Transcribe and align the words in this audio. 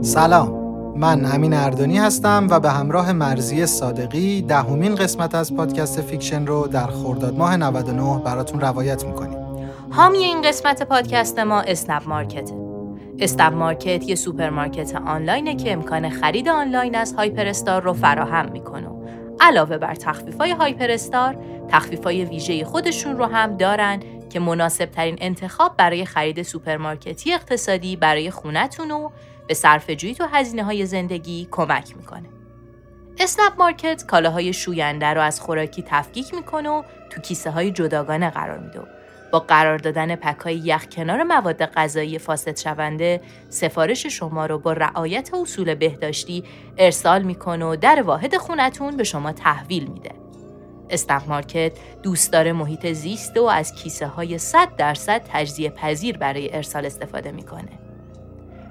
سلام. 0.00 0.66
من 0.96 1.24
امین 1.24 1.54
اردانی 1.54 1.98
هستم 1.98 2.46
و 2.50 2.60
به 2.60 2.70
همراه 2.70 3.12
مرزی 3.12 3.66
صادقی 3.66 4.42
دهمین 4.42 4.94
قسمت 4.94 5.34
از 5.34 5.56
پادکست 5.56 6.00
Fiction 6.00 6.46
رو 6.46 6.66
در 6.66 6.86
خرداد 6.86 7.34
ماه 7.34 7.56
99 7.56 8.22
براتون 8.24 8.60
روایت 8.60 9.04
می‌کنیم. 9.04 9.38
حامی 9.90 10.18
این 10.18 10.42
قسمت 10.42 10.82
پادکست 10.82 11.38
ما 11.38 11.60
اسنپ 11.60 12.08
مارکته. 12.08 12.54
اسنپ 13.18 13.52
مارکت 13.52 14.08
یه 14.08 14.14
سوپرمارکت 14.14 14.94
آنلاینه 15.06 15.56
که 15.56 15.72
امکان 15.72 16.10
خرید 16.10 16.48
آنلاین 16.48 16.94
از 16.94 17.14
هایپر 17.14 17.46
استار 17.46 17.82
رو 17.82 17.92
فراهم 17.92 18.52
می‌کنه. 18.52 18.88
علاوه 19.40 19.78
بر 19.78 19.94
تخفیف 19.94 20.38
های 20.38 20.50
هایپر 20.50 20.90
استار 20.90 21.36
تخفیف 21.68 22.04
های 22.04 22.24
ویژه 22.24 22.64
خودشون 22.64 23.18
رو 23.18 23.24
هم 23.24 23.56
دارن 23.56 24.00
که 24.30 24.40
مناسب 24.40 24.86
ترین 24.86 25.16
انتخاب 25.20 25.76
برای 25.76 26.04
خرید 26.04 26.42
سوپرمارکتی 26.42 27.32
اقتصادی 27.32 27.96
برای 27.96 28.30
خونتون 28.30 28.90
و 28.90 29.08
به 29.46 29.54
صرف 29.54 29.90
جویی 29.90 30.14
تو 30.14 30.24
هزینه 30.24 30.64
های 30.64 30.86
زندگی 30.86 31.48
کمک 31.50 31.96
می‌کنه. 31.96 32.28
اسنپ 33.18 33.52
مارکت 33.58 34.04
کالاهای 34.06 34.52
شوینده 34.52 35.06
رو 35.06 35.20
از 35.20 35.40
خوراکی 35.40 35.84
تفکیک 35.86 36.34
می‌کنه 36.34 36.68
و 36.68 36.82
تو 37.10 37.20
کیسه 37.20 37.50
های 37.50 37.70
جداگانه 37.70 38.30
قرار 38.30 38.58
میده. 38.58 38.80
با 39.32 39.40
قرار 39.40 39.78
دادن 39.78 40.16
pack 40.16 40.40
های 40.40 40.54
یخ 40.54 40.86
کنار 40.86 41.22
مواد 41.22 41.64
غذایی 41.64 42.18
فاسد 42.18 42.56
شونده 42.56 43.20
سفارش 43.48 44.06
شما 44.06 44.46
رو 44.46 44.58
با 44.58 44.72
رعایت 44.72 45.34
اصول 45.34 45.74
بهداشتی 45.74 46.44
ارسال 46.78 47.22
می‌کنه 47.22 47.64
و 47.64 47.76
در 47.76 48.02
واحد 48.02 48.36
خونتون 48.36 48.96
به 48.96 49.04
شما 49.04 49.32
تحویل 49.32 49.86
میده. 49.86 50.10
اسنپ 50.90 51.22
مارکت 51.28 51.72
دوستدار 52.02 52.52
محیط 52.52 52.92
زیست 52.92 53.36
و 53.36 53.44
از 53.44 53.74
کیسه 53.74 54.06
های 54.06 54.38
100 54.38 54.76
درصد 54.76 55.22
تجزیه 55.32 55.70
پذیر 55.70 56.18
برای 56.18 56.56
ارسال 56.56 56.86
استفاده 56.86 57.32
می‌کنه. 57.32 57.85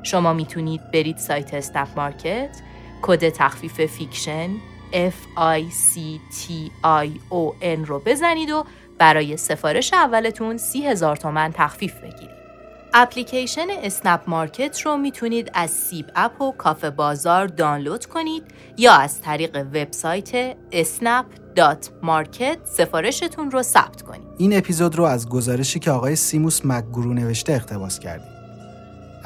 شما 0.05 0.33
می‌تونید 0.33 0.91
برید 0.91 1.17
سایت 1.17 1.53
اسنپ 1.53 1.87
مارکت 1.95 2.49
کد 3.01 3.29
تخفیف 3.29 3.81
Fiction 3.81 4.49
F 4.91 5.37
I 5.37 5.61
C 5.61 5.99
T 6.35 6.51
I 6.83 7.09
O 7.31 7.63
N 7.63 7.87
رو 7.87 8.01
بزنید 8.05 8.49
و 8.49 8.65
برای 8.97 9.37
سفارش 9.37 9.93
اولتون 9.93 10.57
سی 10.57 10.87
هزار 10.87 11.15
تومن 11.15 11.51
تخفیف 11.53 11.95
بگیرید. 11.95 12.35
اپلیکیشن 12.93 13.67
اسنپ 13.83 14.21
مارکت 14.27 14.81
رو 14.81 14.97
می‌تونید 14.97 15.51
از 15.53 15.71
سیب 15.71 16.05
اپ 16.15 16.41
و 16.41 16.51
کافه 16.51 16.89
بازار 16.89 17.47
دانلود 17.47 18.05
کنید 18.05 18.43
یا 18.77 18.93
از 18.93 19.21
طریق 19.21 19.55
وبسایت 19.57 20.55
snap.market 20.71 22.57
سفارشتون 22.63 23.51
رو 23.51 23.61
ثبت 23.61 24.01
کنید. 24.01 24.27
این 24.37 24.57
اپیزود 24.57 24.95
رو 24.95 25.03
از 25.03 25.29
گزارشی 25.29 25.79
که 25.79 25.91
آقای 25.91 26.15
سیموس 26.15 26.65
مکگرو 26.65 27.13
نوشته 27.13 27.53
اقتباس 27.53 27.99
کردیم 27.99 28.34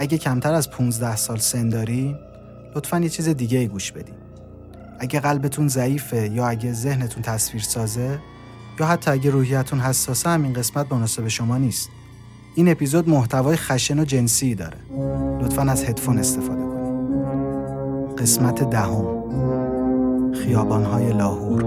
اگه 0.02 0.18
کمتر 0.18 0.54
از 0.54 0.70
15 0.70 1.16
سال 1.16 1.38
سن 1.38 1.70
داری 1.70 2.16
لطفا 2.76 3.00
یه 3.00 3.10
چیز 3.10 3.30
دیگه 3.30 3.58
ای 3.58 3.68
گوش 3.68 3.92
بدین 3.92 4.16
اگه 5.00 5.20
قلبتون 5.20 5.68
ضعیفه 5.68 6.30
یا 6.30 6.48
اگه 6.48 6.74
ذهنتون 6.74 7.24
تصویر 7.24 7.64
سازه 7.64 8.20
یا 8.80 8.86
حتی 8.86 9.12
اگه 9.12 9.30
روحیتون 9.30 9.80
حساسه 9.80 10.30
همین 10.30 10.54
قسمت 10.54 10.92
مناسب 10.92 11.28
شما 11.28 11.58
نیست. 11.58 11.90
این 12.56 12.72
اپیزود 12.72 13.10
محتوای 13.10 13.56
خشن 13.56 14.00
و 14.00 14.06
جنسی 14.06 14.56
داره. 14.56 14.78
لطفا 15.42 15.62
از 15.62 15.84
هدفون 15.84 16.18
استفاده 16.18 16.62
کنید. 16.62 18.20
قسمت 18.22 18.70
دهم. 18.70 20.34
خیابانهای 20.34 21.14
لاهور. 21.14 21.64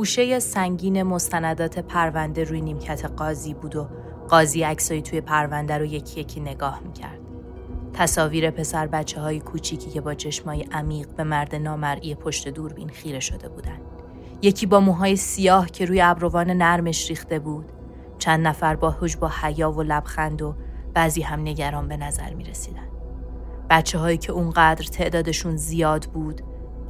پوشه 0.00 0.38
سنگین 0.38 1.02
مستندات 1.02 1.78
پرونده 1.78 2.44
روی 2.44 2.60
نیمکت 2.60 3.04
قاضی 3.04 3.54
بود 3.54 3.76
و 3.76 3.88
قاضی 4.28 4.62
عکسایی 4.62 5.02
توی 5.02 5.20
پرونده 5.20 5.78
رو 5.78 5.84
یکی 5.84 6.20
یکی 6.20 6.40
نگاه 6.40 6.80
می‌کرد. 6.84 7.18
تصاویر 7.92 8.50
پسر 8.50 8.86
بچه 8.86 9.20
های 9.20 9.40
کوچیکی 9.40 9.90
که 9.90 10.00
با 10.00 10.14
چشمای 10.14 10.62
عمیق 10.72 11.08
به 11.08 11.24
مرد 11.24 11.54
نامرئی 11.54 12.14
پشت 12.14 12.48
دوربین 12.48 12.88
خیره 12.88 13.20
شده 13.20 13.48
بودند. 13.48 13.80
یکی 14.42 14.66
با 14.66 14.80
موهای 14.80 15.16
سیاه 15.16 15.70
که 15.70 15.84
روی 15.84 16.00
ابروان 16.00 16.50
نرمش 16.50 17.08
ریخته 17.08 17.38
بود. 17.38 17.72
چند 18.18 18.46
نفر 18.46 18.76
با 18.76 18.90
حج 18.90 19.16
با 19.16 19.30
حیا 19.42 19.72
و 19.72 19.82
لبخند 19.82 20.42
و 20.42 20.54
بعضی 20.94 21.22
هم 21.22 21.40
نگران 21.40 21.88
به 21.88 21.96
نظر 21.96 22.34
می 22.34 22.44
رسیدن. 22.44 22.88
بچه 23.70 23.98
هایی 23.98 24.18
که 24.18 24.32
اونقدر 24.32 24.84
تعدادشون 24.84 25.56
زیاد 25.56 26.04
بود 26.04 26.42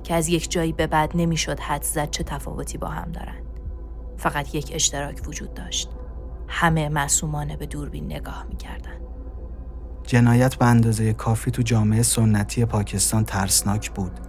که 0.03 0.15
از 0.15 0.29
یک 0.29 0.51
جایی 0.51 0.73
به 0.73 0.87
بعد 0.87 1.13
نمی‌شد 1.15 1.61
حد 1.61 1.83
زد 1.83 2.11
چه 2.11 2.25
تفاوتی 2.25 2.79
با 2.79 2.89
هم 2.89 3.13
دارند. 3.13 3.47
فقط 4.17 4.55
یک 4.55 4.71
اشتراک 4.75 5.21
وجود 5.27 5.55
داشت. 5.55 5.91
همه 6.49 6.89
معصومانه 6.89 7.57
به 7.57 7.67
دوربین 7.67 8.05
نگاه 8.05 8.47
می‌کردند. 8.49 9.01
جنایت 10.07 10.55
به 10.55 10.67
اندازه 10.67 11.13
کافی 11.13 11.51
تو 11.51 11.63
جامعه 11.63 12.03
سنتی 12.03 12.65
پاکستان 12.65 13.25
ترسناک 13.25 13.91
بود. 13.91 14.21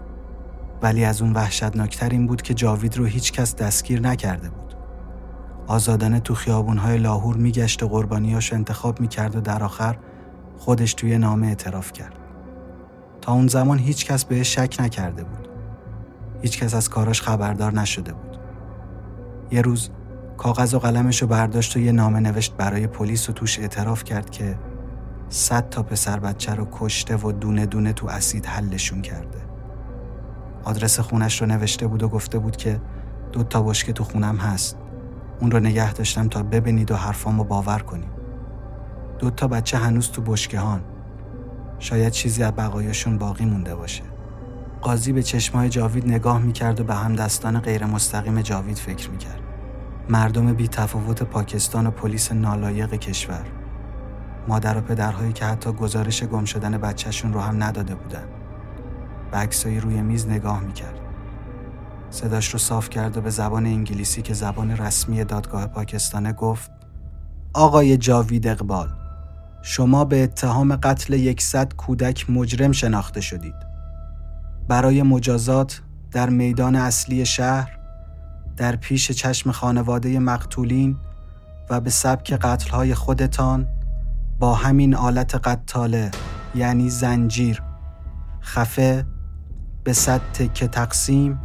ولی 0.82 1.06
از 1.06 1.22
اون 1.22 1.34
وحشتناکتر 1.34 2.10
این 2.10 2.28
بود 2.28 2.42
که 2.42 2.54
جاوید 2.54 2.98
رو 2.98 3.06
هیچ 3.06 3.32
کس 3.32 3.56
دستگیر 3.56 4.02
نکرده 4.02 4.50
بود. 4.50 4.76
آزادانه 5.68 6.20
تو 6.20 6.36
خیابونهای 6.36 6.98
لاهور 6.98 7.38
میگشت 7.38 7.84
و 7.84 7.88
قربانیاش 7.88 8.54
انتخاب 8.54 9.02
می‌کرد 9.02 9.36
و 9.36 9.42
در 9.42 9.64
آخر 9.64 9.98
خودش 10.58 10.94
توی 10.94 11.18
نامه 11.18 11.48
اعتراف 11.48 11.92
کرد. 11.92 12.18
تا 13.22 13.34
اون 13.34 13.48
زمان 13.48 13.80
هیچ 13.80 14.06
کس 14.06 14.26
بهش 14.26 14.56
شک 14.56 14.76
نکرده 14.80 15.24
بود. 15.24 15.51
هیچ 16.42 16.60
کس 16.60 16.74
از 16.74 16.90
کاراش 16.90 17.22
خبردار 17.22 17.74
نشده 17.74 18.14
بود. 18.14 18.38
یه 19.52 19.62
روز 19.62 19.90
کاغذ 20.38 20.74
و 20.74 20.80
قلمش 20.80 21.22
رو 21.22 21.28
برداشت 21.28 21.76
و 21.76 21.80
یه 21.80 21.92
نامه 21.92 22.20
نوشت 22.20 22.58
برای 22.58 22.88
پلیس 22.88 23.30
و 23.30 23.34
توش 23.34 23.60
اعتراف 23.60 24.04
کرد 24.04 24.30
که 24.30 24.60
صد 25.30 25.70
تا 25.70 25.84
پسر 25.84 26.20
بچه 26.20 26.56
رو 26.56 26.68
کشته 26.72 27.16
و 27.16 27.32
دونه 27.32 27.66
دونه 27.66 27.94
تو 27.94 28.08
اسید 28.08 28.46
حلشون 28.46 29.02
کرده. 29.02 29.42
آدرس 30.64 31.00
خونش 31.00 31.42
رو 31.42 31.48
نوشته 31.48 31.88
بود 31.88 32.04
و 32.04 32.10
گفته 32.10 32.40
بود 32.40 32.56
که 32.56 32.82
دو 33.32 33.44
تا 33.44 33.62
بشکه 33.62 33.94
تو 33.94 34.04
خونم 34.04 34.38
هست. 34.38 34.78
اون 35.40 35.52
رو 35.52 35.60
نگه 35.60 35.94
داشتم 35.94 36.28
تا 36.28 36.44
ببینید 36.44 36.92
و 36.92 36.96
حرفامو 36.96 37.44
باور 37.44 37.80
کنید. 37.80 38.22
دو 39.20 39.30
تا 39.30 39.48
بچه 39.48 39.78
هنوز 39.78 40.12
تو 40.12 40.22
بشکهان 40.22 40.82
شاید 41.80 42.14
چیزی 42.14 42.44
از 42.44 42.52
بقایاشون 42.52 43.18
باقی 43.18 43.46
مونده 43.46 43.76
باشه 43.76 44.04
قاضی 44.82 45.14
به 45.14 45.24
چشمای 45.24 45.70
جاوید 45.70 46.08
نگاه 46.08 46.40
می‌کرد 46.40 46.80
و 46.80 46.84
به 46.84 46.96
همدستان 46.96 47.60
غیر 47.60 47.86
مستقیم 47.86 48.42
جاوید 48.42 48.78
فکر 48.78 49.10
می‌کرد. 49.10 49.40
مردم 50.10 50.54
بی 50.54 50.68
تفاوت 50.68 51.24
پاکستان 51.24 51.88
و 51.88 51.92
پلیس 51.92 52.32
نالایق 52.32 52.96
کشور. 52.96 53.46
مادر 54.48 54.78
و 54.78 54.82
پدرهایی 54.82 55.34
که 55.34 55.46
حتی 55.46 55.72
گزارش 55.72 56.24
گم 56.24 56.46
شدن 56.46 56.78
بچهشون 56.78 57.34
رو 57.34 57.40
هم 57.40 57.64
نداده 57.64 57.96
بودن. 57.96 58.24
به 59.32 59.80
روی 59.80 60.02
میز 60.02 60.28
نگاه 60.28 60.60
می‌کرد. 60.60 61.00
صداش 62.10 62.50
رو 62.50 62.60
صاف 62.60 62.90
کرد 62.90 63.18
و 63.18 63.22
به 63.22 63.30
زبان 63.30 63.66
انگلیسی 63.66 64.22
که 64.22 64.34
زبان 64.34 64.72
رسمی 64.72 65.24
دادگاه 65.24 65.68
پاکستانه 65.68 66.34
گفت 66.34 66.72
آقای 67.54 67.98
جاوید 67.98 68.48
اقبال 68.48 68.90
شما 69.62 70.06
به 70.06 70.24
اتهام 70.24 70.76
قتل 70.76 71.14
یکصد 71.14 71.74
کودک 71.74 72.30
مجرم 72.30 72.72
شناخته 72.72 73.22
شدید. 73.22 73.71
برای 74.72 75.04
مجازات 75.04 75.82
در 76.12 76.30
میدان 76.30 76.76
اصلی 76.76 77.26
شهر 77.26 77.78
در 78.58 78.76
پیش 78.76 79.12
چشم 79.12 79.52
خانواده 79.52 80.20
مقتولین 80.20 80.98
و 81.70 81.82
به 81.82 81.90
سبک 81.90 82.34
قتلهای 82.34 82.94
خودتان 82.94 83.68
با 84.40 84.54
همین 84.54 84.96
آلت 84.96 85.36
قتاله 85.36 86.12
یعنی 86.56 86.90
زنجیر 86.90 87.62
خفه 88.42 89.06
به 89.84 89.94
صد 89.94 90.22
تکه 90.34 90.68
تقسیم 90.68 91.40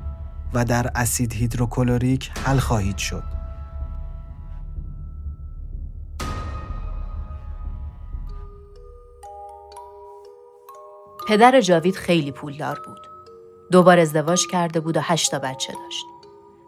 و 0.55 0.65
در 0.65 0.91
اسید 0.95 1.33
هیدروکلوریک 1.33 2.31
حل 2.45 2.59
خواهید 2.59 2.99
شد. 2.99 3.23
پدر 11.29 11.61
جاوید 11.61 11.97
خیلی 11.97 12.33
پولدار 12.33 12.81
بود. 12.87 13.16
دوبار 13.73 13.99
ازدواج 13.99 14.47
کرده 14.47 14.81
بود 14.81 14.97
و 14.97 15.01
هشتا 15.01 15.39
بچه 15.39 15.73
داشت. 15.73 16.05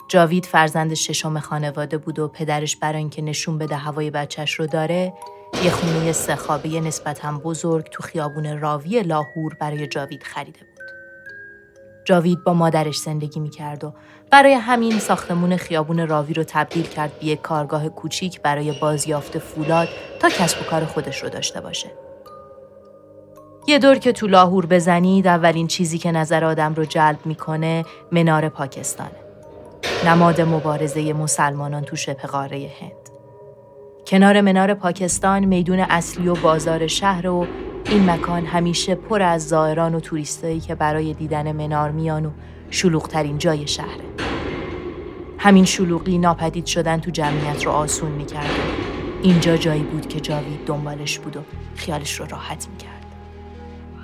جاوید 0.09 0.47
فرزند 0.47 0.95
ششم 0.95 1.39
خانواده 1.39 1.99
بود 1.99 2.19
و 2.19 2.29
پدرش 2.29 2.77
برای 2.77 2.99
اینکه 2.99 3.23
نشون 3.23 3.59
بده 3.59 3.77
هوای 3.77 4.11
بچهش 4.11 4.55
رو 4.55 4.67
داره 4.67 5.13
یه 5.65 5.71
خونه 5.71 6.13
سه 6.13 6.81
نسبتا 6.81 7.33
بزرگ 7.33 7.89
تو 7.91 8.03
خیابون 8.03 8.61
راوی 8.61 9.03
لاهور 9.03 9.55
برای 9.61 9.87
جاوید 9.87 10.23
خریده 10.23 10.59
بود. 10.59 10.85
جاوید 12.05 12.45
با 12.45 12.55
مادرش 12.55 12.99
زندگی 12.99 13.41
می‌کرد 13.41 13.85
و 13.85 13.93
برای 14.31 14.53
همین 14.53 14.99
ساختمون 14.99 15.57
خیابون 15.57 16.09
راوی 16.09 16.35
رو 16.35 16.45
تبدیل 16.45 16.87
کرد 16.87 17.19
به 17.19 17.27
یک 17.27 17.43
کارگاه 17.43 17.89
کوچیک 17.89 18.43
برای 18.43 18.73
بازیافت 18.81 19.39
فولاد 19.39 19.89
تا 20.21 20.29
کسب 20.29 20.61
و 20.61 20.65
کار 20.65 20.85
خودش 20.85 21.23
رو 21.23 21.29
داشته 21.29 21.61
باشه. 21.61 22.08
یه 23.69 23.79
دور 23.79 23.99
که 23.99 24.13
تو 24.13 24.27
لاهور 24.27 24.67
بزنید 24.67 25.27
اولین 25.27 25.67
چیزی 25.67 25.99
که 25.99 26.13
نظر 26.13 26.45
آدم 26.45 26.75
رو 26.75 26.85
جلب 26.85 27.19
می‌کنه 27.25 27.85
منار 28.13 28.49
پاکستانه. 28.49 29.11
نماد 30.07 30.41
مبارزه 30.41 31.13
مسلمانان 31.13 31.83
تو 31.83 31.97
شبه 31.97 32.23
قاره 32.23 32.71
هند. 32.81 32.93
کنار 34.07 34.41
منار 34.41 34.75
پاکستان 34.75 35.45
میدون 35.45 35.81
اصلی 35.81 36.29
و 36.29 36.35
بازار 36.35 36.87
شهر 36.87 37.27
و 37.27 37.47
این 37.85 38.11
مکان 38.11 38.47
همیشه 38.47 38.95
پر 38.95 39.23
از 39.23 39.49
زائران 39.49 39.95
و 39.95 40.01
توریستایی 40.01 40.61
که 40.61 40.75
برای 40.75 41.15
دیدن 41.15 41.53
منار 41.53 41.91
میان 41.91 42.27
و 42.27 42.31
شلوغترین 42.71 43.39
جای 43.39 43.67
شهره. 43.67 44.05
همین 45.39 45.65
شلوغی 45.65 46.19
ناپدید 46.19 46.67
شدن 46.67 47.01
تو 47.01 47.11
جمعیت 47.11 47.67
رو 47.67 47.73
آسون 47.73 48.11
می‌کرد 48.11 48.51
اینجا 49.23 49.57
جایی 49.57 49.83
بود 49.83 50.09
که 50.09 50.21
جاوید 50.21 50.65
دنبالش 50.67 51.19
بود 51.19 51.37
و 51.37 51.41
خیالش 51.75 52.21
رو 52.21 52.27
راحت 52.27 52.69
می‌کرد. 52.69 52.98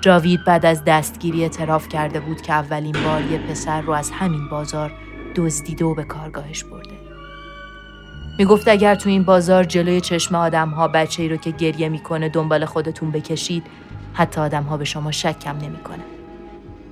جاوید 0.05 0.43
بعد 0.43 0.65
از 0.65 0.83
دستگیری 0.83 1.43
اعتراف 1.43 1.89
کرده 1.89 2.19
بود 2.19 2.41
که 2.41 2.53
اولین 2.53 2.95
بار 3.05 3.21
یه 3.21 3.37
پسر 3.37 3.81
رو 3.81 3.93
از 3.93 4.11
همین 4.11 4.49
بازار 4.49 4.91
دزدیده 5.35 5.85
و 5.85 5.93
به 5.95 6.03
کارگاهش 6.03 6.63
برده. 6.63 6.93
می‌گفت 8.37 8.67
اگر 8.67 8.95
تو 8.95 9.09
این 9.09 9.23
بازار 9.23 9.63
جلوی 9.63 10.01
چشم 10.01 10.35
آدم 10.35 10.69
ها 10.69 10.87
بچه 10.87 11.23
ای 11.23 11.29
رو 11.29 11.37
که 11.37 11.51
گریه 11.51 11.89
می‌کنه 11.89 12.29
دنبال 12.29 12.65
خودتون 12.65 13.11
بکشید 13.11 13.63
حتی 14.13 14.41
آدم 14.41 14.63
ها 14.63 14.77
به 14.77 14.85
شما 14.85 15.11
شک 15.11 15.39
کم 15.39 15.57
نمی‌کنه. 15.57 16.03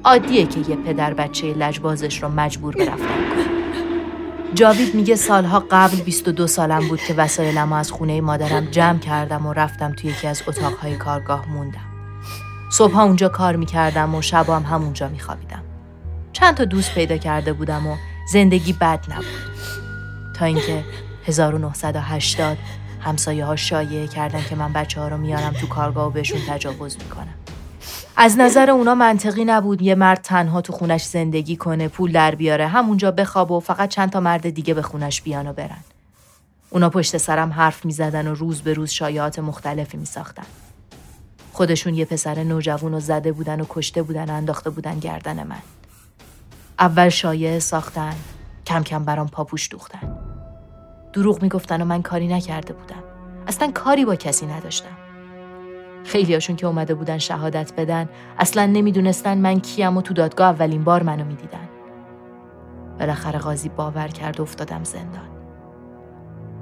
عادیه 0.03 0.45
که 0.45 0.59
یه 0.59 0.75
پدر 0.75 1.13
بچه 1.13 1.53
لجبازش 1.53 2.23
رو 2.23 2.29
مجبور 2.29 2.75
به 2.75 2.85
رفتن 2.85 3.05
کنه. 3.05 3.45
جاوید 4.53 4.95
میگه 4.95 5.15
سالها 5.15 5.63
قبل 5.71 5.97
22 5.97 6.47
سالم 6.47 6.87
بود 6.87 6.99
که 6.99 7.13
وسایلم 7.13 7.73
از 7.73 7.91
خونه 7.91 8.21
مادرم 8.21 8.65
جمع 8.65 8.99
کردم 8.99 9.45
و 9.45 9.53
رفتم 9.53 9.93
توی 9.93 10.09
یکی 10.09 10.27
از 10.27 10.43
اتاقهای 10.47 10.95
کارگاه 10.95 11.49
موندم. 11.49 11.92
صبحها 12.73 13.03
اونجا 13.03 13.29
کار 13.29 13.55
می‌کردم 13.55 14.15
و 14.15 14.21
شبا 14.21 14.55
هم 14.55 14.75
همونجا 14.75 15.07
میخوابیدم. 15.07 15.63
چند 16.33 16.55
تا 16.55 16.65
دوست 16.65 16.93
پیدا 16.95 17.17
کرده 17.17 17.53
بودم 17.53 17.87
و 17.87 17.95
زندگی 18.31 18.73
بد 18.73 18.99
نبود. 19.09 19.25
تا 20.35 20.45
اینکه 20.45 20.83
1980 21.25 22.57
همسایه 22.99 23.45
ها 23.45 23.55
شایعه 23.55 24.07
کردن 24.07 24.41
که 24.41 24.55
من 24.55 24.73
بچه 24.73 25.01
ها 25.01 25.07
رو 25.07 25.17
میارم 25.17 25.53
تو 25.53 25.67
کارگاه 25.67 26.07
و 26.07 26.09
بهشون 26.09 26.39
تجاوز 26.49 26.97
می‌کنم. 26.97 27.33
از 28.17 28.37
نظر 28.37 28.69
اونا 28.69 28.95
منطقی 28.95 29.45
نبود 29.45 29.81
یه 29.81 29.95
مرد 29.95 30.21
تنها 30.21 30.61
تو 30.61 30.73
خونش 30.73 31.03
زندگی 31.03 31.55
کنه 31.55 31.87
پول 31.87 32.11
در 32.11 32.35
بیاره 32.35 32.67
همونجا 32.67 33.11
بخواب 33.11 33.51
و 33.51 33.59
فقط 33.59 33.89
چند 33.89 34.09
تا 34.09 34.19
مرد 34.19 34.49
دیگه 34.49 34.73
به 34.73 34.81
خونش 34.81 35.21
بیان 35.21 35.47
و 35.47 35.53
برن. 35.53 35.83
اونا 36.69 36.89
پشت 36.89 37.17
سرم 37.17 37.53
حرف 37.53 37.85
می‌زدن 37.85 38.27
و 38.27 38.33
روز 38.33 38.61
به 38.61 38.73
روز 38.73 38.91
شایعات 38.91 39.39
مختلفی 39.39 39.97
میساختن. 39.97 40.45
خودشون 41.53 41.93
یه 41.93 42.05
پسر 42.05 42.43
نوجوان 42.43 42.91
رو 42.91 42.99
زده 42.99 43.31
بودن 43.31 43.61
و 43.61 43.65
کشته 43.69 44.03
بودن 44.03 44.29
و 44.29 44.33
انداخته 44.33 44.69
بودن 44.69 44.99
گردن 44.99 45.43
من. 45.47 45.61
اول 46.79 47.09
شایعه 47.09 47.59
ساختن 47.59 48.13
کم 48.65 48.83
کم 48.83 49.03
برام 49.03 49.27
پاپوش 49.27 49.71
دوختن. 49.71 50.17
دروغ 51.13 51.41
می‌گفتن 51.41 51.81
و 51.81 51.85
من 51.85 52.01
کاری 52.01 52.27
نکرده 52.27 52.73
بودم. 52.73 53.03
اصلا 53.47 53.71
کاری 53.71 54.05
با 54.05 54.15
کسی 54.15 54.45
نداشتم. 54.45 54.97
خیلی 56.03 56.33
هاشون 56.33 56.55
که 56.55 56.67
اومده 56.67 56.93
بودن 56.93 57.17
شهادت 57.17 57.73
بدن 57.77 58.09
اصلا 58.39 58.65
نمی‌دونستن 58.65 59.37
من 59.37 59.59
کیم 59.59 59.97
و 59.97 60.01
تو 60.01 60.13
دادگاه 60.13 60.49
اولین 60.49 60.83
بار 60.83 61.03
منو 61.03 61.25
می‌دیدن. 61.25 61.69
بالاخره 62.99 63.39
قاضی 63.39 63.69
باور 63.69 64.07
کرد 64.07 64.39
و 64.39 64.43
افتادم 64.43 64.83
زندان. 64.83 65.29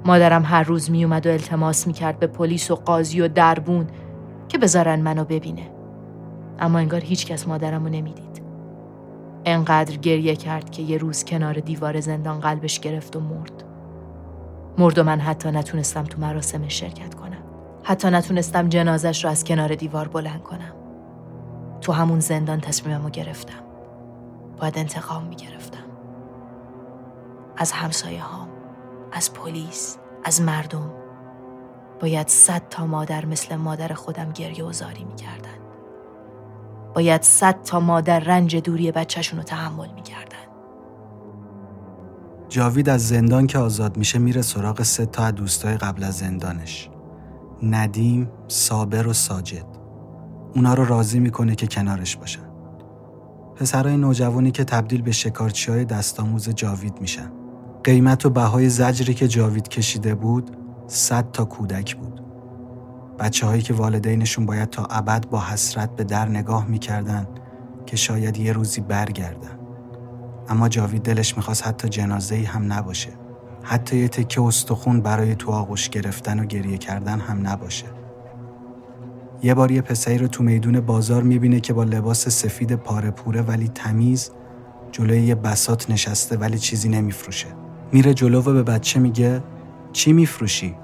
مادرم 0.04 0.44
هر 0.44 0.62
روز 0.62 0.90
میومد 0.90 1.26
و 1.26 1.30
التماس 1.30 1.86
می‌کرد 1.86 2.18
به 2.18 2.26
پلیس 2.26 2.70
و 2.70 2.74
قاضی 2.74 3.20
و 3.20 3.28
دربون. 3.28 3.86
که 4.52 4.58
بذارن 4.58 5.00
منو 5.00 5.24
ببینه 5.24 5.70
اما 6.58 6.78
انگار 6.78 7.00
هیچ 7.00 7.26
کس 7.26 7.48
مادرمو 7.48 7.88
نمی‌دید 7.88 8.42
انقدر 9.44 9.96
گریه 9.96 10.36
کرد 10.36 10.70
که 10.70 10.82
یه 10.82 10.98
روز 10.98 11.24
کنار 11.24 11.54
دیوار 11.54 12.00
زندان 12.00 12.40
قلبش 12.40 12.80
گرفت 12.80 13.16
و 13.16 13.20
مرد 13.20 13.64
مرد 14.78 14.98
و 14.98 15.04
من 15.04 15.20
حتی 15.20 15.50
نتونستم 15.50 16.04
تو 16.04 16.20
مراسم 16.20 16.68
شرکت 16.68 17.14
کنم. 17.14 17.42
حتی 17.82 18.10
نتونستم 18.10 18.68
جنازش 18.68 19.24
رو 19.24 19.30
از 19.30 19.44
کنار 19.44 19.74
دیوار 19.74 20.08
بلند 20.08 20.42
کنم. 20.42 20.72
تو 21.80 21.92
همون 21.92 22.20
زندان 22.20 22.60
تصمیممو 22.60 23.10
گرفتم. 23.10 23.62
باید 24.60 24.78
انتقام 24.78 25.24
می‌گرفتم. 25.24 25.84
از 27.56 27.72
همسایه 27.72 28.22
هام، 28.22 28.48
از 29.12 29.32
پلیس، 29.32 29.98
از 30.24 30.42
مردم. 30.42 31.01
باید 32.02 32.28
صد 32.28 32.62
تا 32.70 32.86
مادر 32.86 33.24
مثل 33.24 33.56
مادر 33.56 33.92
خودم 33.92 34.32
گریه 34.32 34.64
و 34.64 34.72
زاری 34.72 35.04
می‌کردن. 35.04 35.58
باید 36.94 37.22
صد 37.22 37.62
تا 37.62 37.80
مادر 37.80 38.20
رنج 38.20 38.56
دوری 38.56 38.92
بچهشون 38.92 39.38
رو 39.38 39.44
تحمل 39.44 39.92
می‌کردن. 39.94 40.36
جاوید 42.48 42.88
از 42.88 43.08
زندان 43.08 43.46
که 43.46 43.58
آزاد 43.58 43.96
میشه 43.96 44.18
میره 44.18 44.42
سراغ 44.42 44.82
سه 44.82 45.06
تا 45.06 45.30
دوستای 45.30 45.76
قبل 45.76 46.04
از 46.04 46.18
زندانش 46.18 46.90
ندیم، 47.62 48.30
صابر 48.48 49.06
و 49.06 49.12
ساجد 49.12 49.66
اونا 50.54 50.74
رو 50.74 50.84
راضی 50.84 51.20
می‌کنه 51.20 51.54
که 51.54 51.66
کنارش 51.66 52.16
باشن 52.16 52.48
پسرای 53.56 53.96
نوجوانی 53.96 54.50
که 54.50 54.64
تبدیل 54.64 55.02
به 55.02 55.12
شکارچی 55.12 55.70
های 55.70 55.84
دستاموز 55.84 56.48
جاوید 56.48 57.00
میشن 57.00 57.32
قیمت 57.84 58.26
و 58.26 58.30
بهای 58.30 58.68
زجری 58.68 59.14
که 59.14 59.28
جاوید 59.28 59.68
کشیده 59.68 60.14
بود 60.14 60.56
صد 60.94 61.30
تا 61.32 61.44
کودک 61.44 61.96
بود. 61.96 62.20
بچه 63.18 63.46
هایی 63.46 63.62
که 63.62 63.74
والدینشون 63.74 64.46
باید 64.46 64.70
تا 64.70 64.84
ابد 64.84 65.26
با 65.30 65.40
حسرت 65.40 65.96
به 65.96 66.04
در 66.04 66.28
نگاه 66.28 66.66
می‌کردن 66.66 67.26
که 67.86 67.96
شاید 67.96 68.38
یه 68.38 68.52
روزی 68.52 68.80
برگردن. 68.80 69.58
اما 70.48 70.68
جاوید 70.68 71.02
دلش 71.02 71.36
می‌خواست 71.36 71.66
حتی 71.66 71.88
جنازه 71.88 72.34
ای 72.34 72.44
هم 72.44 72.72
نباشه. 72.72 73.10
حتی 73.62 73.96
یه 73.96 74.08
تکه 74.08 74.42
استخون 74.42 75.00
برای 75.00 75.34
تو 75.34 75.50
آغوش 75.50 75.88
گرفتن 75.88 76.40
و 76.40 76.44
گریه 76.44 76.78
کردن 76.78 77.20
هم 77.20 77.48
نباشه. 77.48 77.86
یه 79.42 79.54
بار 79.54 79.70
یه 79.70 79.82
پسری 79.82 80.18
رو 80.18 80.28
تو 80.28 80.42
میدون 80.42 80.80
بازار 80.80 81.22
می‌بینه 81.22 81.60
که 81.60 81.72
با 81.72 81.84
لباس 81.84 82.28
سفید 82.28 82.72
پاره 82.72 83.10
پوره 83.10 83.42
ولی 83.42 83.68
تمیز 83.68 84.30
جلوی 84.92 85.22
یه 85.22 85.34
بسات 85.34 85.90
نشسته 85.90 86.36
ولی 86.36 86.58
چیزی 86.58 86.88
نمیفروشه. 86.88 87.48
میره 87.92 88.14
جلو 88.14 88.40
و 88.40 88.52
به 88.52 88.62
بچه 88.62 89.00
میگه 89.00 89.42
چی 89.92 90.12
میفروشی؟ 90.12 90.81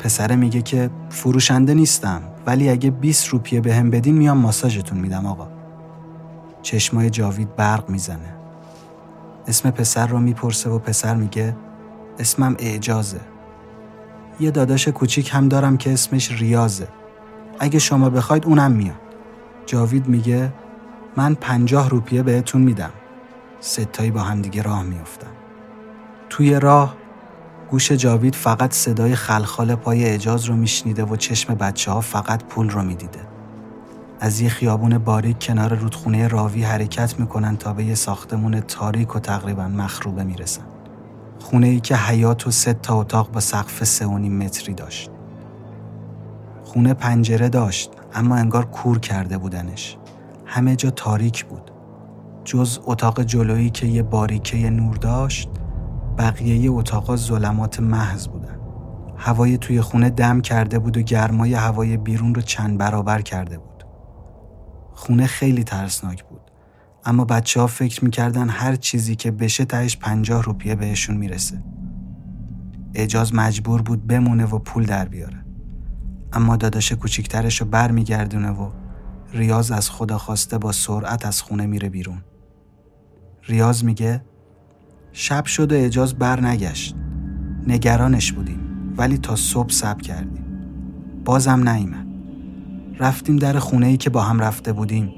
پسره 0.00 0.36
میگه 0.36 0.62
که 0.62 0.90
فروشنده 1.08 1.74
نیستم 1.74 2.22
ولی 2.46 2.68
اگه 2.68 2.90
20 2.90 3.28
روپیه 3.28 3.60
به 3.60 3.74
هم 3.74 3.90
بدین 3.90 4.14
میام 4.18 4.38
ماساژتون 4.38 4.98
میدم 4.98 5.26
آقا. 5.26 5.48
چشمای 6.62 7.10
جاوید 7.10 7.56
برق 7.56 7.90
می‌زنه. 7.90 8.34
اسم 9.46 9.70
پسر 9.70 10.06
رو 10.06 10.18
می‌پرسه 10.18 10.70
و 10.70 10.78
پسر 10.78 11.14
میگه 11.14 11.56
اسمم 12.18 12.56
اعجازه. 12.58 13.20
یه 14.40 14.50
داداش 14.50 14.88
کوچیک 14.88 15.30
هم 15.32 15.48
دارم 15.48 15.76
که 15.76 15.92
اسمش 15.92 16.32
ریازه. 16.32 16.88
اگه 17.58 17.78
شما 17.78 18.10
بخواید 18.10 18.46
اونم 18.46 18.72
میاد. 18.72 19.00
جاوید 19.66 20.08
میگه 20.08 20.52
من 21.16 21.34
پنجاه 21.34 21.90
روپیه 21.90 22.22
بهتون 22.22 22.62
میدم. 22.62 22.90
ستایی 23.60 24.10
با 24.10 24.20
هم 24.20 24.42
دیگه 24.42 24.62
راه 24.62 24.82
میافتن. 24.82 25.30
توی 26.30 26.60
راه 26.60 26.96
گوش 27.70 27.92
جاوید 27.92 28.34
فقط 28.34 28.72
صدای 28.72 29.14
خلخال 29.14 29.74
پای 29.74 30.04
اعجاز 30.04 30.44
رو 30.44 30.56
میشنیده 30.56 31.04
و 31.04 31.16
چشم 31.16 31.54
بچه 31.54 31.90
ها 31.90 32.00
فقط 32.00 32.44
پول 32.44 32.70
رو 32.70 32.82
می‌دیده. 32.82 33.20
از 34.20 34.40
یه 34.40 34.48
خیابون 34.48 34.98
باریک 34.98 35.38
کنار 35.40 35.74
رودخونه 35.74 36.28
راوی 36.28 36.62
حرکت 36.62 37.20
می‌کنن 37.20 37.56
تا 37.56 37.72
به 37.72 37.84
یه 37.84 37.94
ساختمون 37.94 38.60
تاریک 38.60 39.16
و 39.16 39.18
تقریبا 39.18 39.68
مخروبه 39.68 40.24
می‌رسن. 40.24 40.62
خونه 41.40 41.66
ای 41.66 41.80
که 41.80 41.96
حیات 41.96 42.46
و 42.46 42.50
سه 42.50 42.72
تا 42.72 43.00
اتاق 43.00 43.32
با 43.32 43.40
سقف 43.40 43.84
سه 43.84 44.06
و 44.06 44.18
نیم 44.18 44.38
متری 44.38 44.74
داشت. 44.74 45.10
خونه 46.64 46.94
پنجره 46.94 47.48
داشت 47.48 47.90
اما 48.14 48.36
انگار 48.36 48.64
کور 48.64 48.98
کرده 48.98 49.38
بودنش. 49.38 49.96
همه 50.46 50.76
جا 50.76 50.90
تاریک 50.90 51.44
بود. 51.44 51.70
جز 52.44 52.78
اتاق 52.84 53.22
جلویی 53.22 53.70
که 53.70 53.86
یه 53.86 54.02
باریکه 54.02 54.70
نور 54.70 54.96
داشت 54.96 55.48
بقیه 56.18 56.70
اتاقا 56.70 57.16
ظلمات 57.16 57.80
محض 57.80 58.28
بودن. 58.28 58.60
هوای 59.16 59.58
توی 59.58 59.80
خونه 59.80 60.10
دم 60.10 60.40
کرده 60.40 60.78
بود 60.78 60.96
و 60.96 61.00
گرمای 61.00 61.54
هوای 61.54 61.96
بیرون 61.96 62.34
رو 62.34 62.42
چند 62.42 62.78
برابر 62.78 63.20
کرده 63.20 63.58
بود. 63.58 63.84
خونه 64.92 65.26
خیلی 65.26 65.64
ترسناک 65.64 66.24
بود. 66.24 66.40
اما 67.04 67.24
بچه 67.24 67.60
ها 67.60 67.66
فکر 67.66 68.04
می‌کردن 68.04 68.48
هر 68.48 68.76
چیزی 68.76 69.16
که 69.16 69.30
بشه 69.30 69.64
تهش 69.64 69.96
پنجاه 69.96 70.42
روپیه 70.42 70.74
بهشون 70.74 71.16
می‌رسه. 71.16 71.62
اجاز 72.94 73.34
مجبور 73.34 73.82
بود 73.82 74.06
بمونه 74.06 74.46
و 74.46 74.58
پول 74.58 74.86
در 74.86 75.08
بیاره. 75.08 75.44
اما 76.32 76.56
داداش 76.56 76.92
کوچیکترش 76.92 77.60
رو 77.60 77.66
بر 77.66 77.90
میگردونه 77.90 78.50
و 78.50 78.70
ریاض 79.32 79.70
از 79.70 79.90
خدا 79.90 80.18
خواسته 80.18 80.58
با 80.58 80.72
سرعت 80.72 81.26
از 81.26 81.42
خونه 81.42 81.66
میره 81.66 81.88
بیرون. 81.88 82.24
ریاض 83.42 83.84
میگه 83.84 84.24
شب 85.12 85.44
شد 85.44 85.72
و 85.72 85.74
اجاز 85.74 86.14
بر 86.14 86.40
نگشت. 86.40 86.94
نگرانش 87.66 88.32
بودیم 88.32 88.60
ولی 88.96 89.18
تا 89.18 89.36
صبح 89.36 89.70
سب 89.70 90.00
کردیم. 90.02 90.44
بازم 91.24 91.68
نیمد. 91.68 92.06
رفتیم 92.98 93.36
در 93.36 93.58
خونه 93.58 93.86
ای 93.86 93.96
که 93.96 94.10
با 94.10 94.22
هم 94.22 94.40
رفته 94.40 94.72
بودیم. 94.72 95.12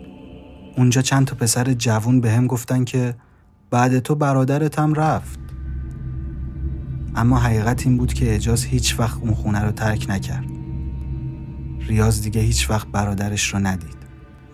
اونجا 0.76 1.02
چند 1.02 1.26
تا 1.26 1.36
پسر 1.36 1.72
جوون 1.72 2.20
به 2.20 2.30
هم 2.30 2.46
گفتن 2.46 2.84
که 2.84 3.14
بعد 3.70 3.98
تو 3.98 4.14
برادرت 4.14 4.78
هم 4.78 4.94
رفت. 4.94 5.38
اما 7.14 7.38
حقیقت 7.38 7.86
این 7.86 7.98
بود 7.98 8.12
که 8.12 8.34
اجاز 8.34 8.64
هیچ 8.64 9.00
وقت 9.00 9.18
اون 9.20 9.34
خونه 9.34 9.60
رو 9.60 9.72
ترک 9.72 10.06
نکرد. 10.08 10.46
ریاض 11.80 12.22
دیگه 12.22 12.40
هیچ 12.40 12.70
وقت 12.70 12.86
برادرش 12.88 13.54
رو 13.54 13.60
ندید. 13.60 14.02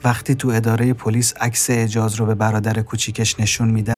وقتی 0.05 0.35
تو 0.35 0.49
اداره 0.49 0.93
پلیس 0.93 1.35
عکس 1.41 1.67
اجاز 1.71 2.15
رو 2.15 2.27
به 2.27 2.35
برادر 2.35 2.83
کوچیکش 2.83 3.41
نشون 3.41 3.71
میده 3.71 3.98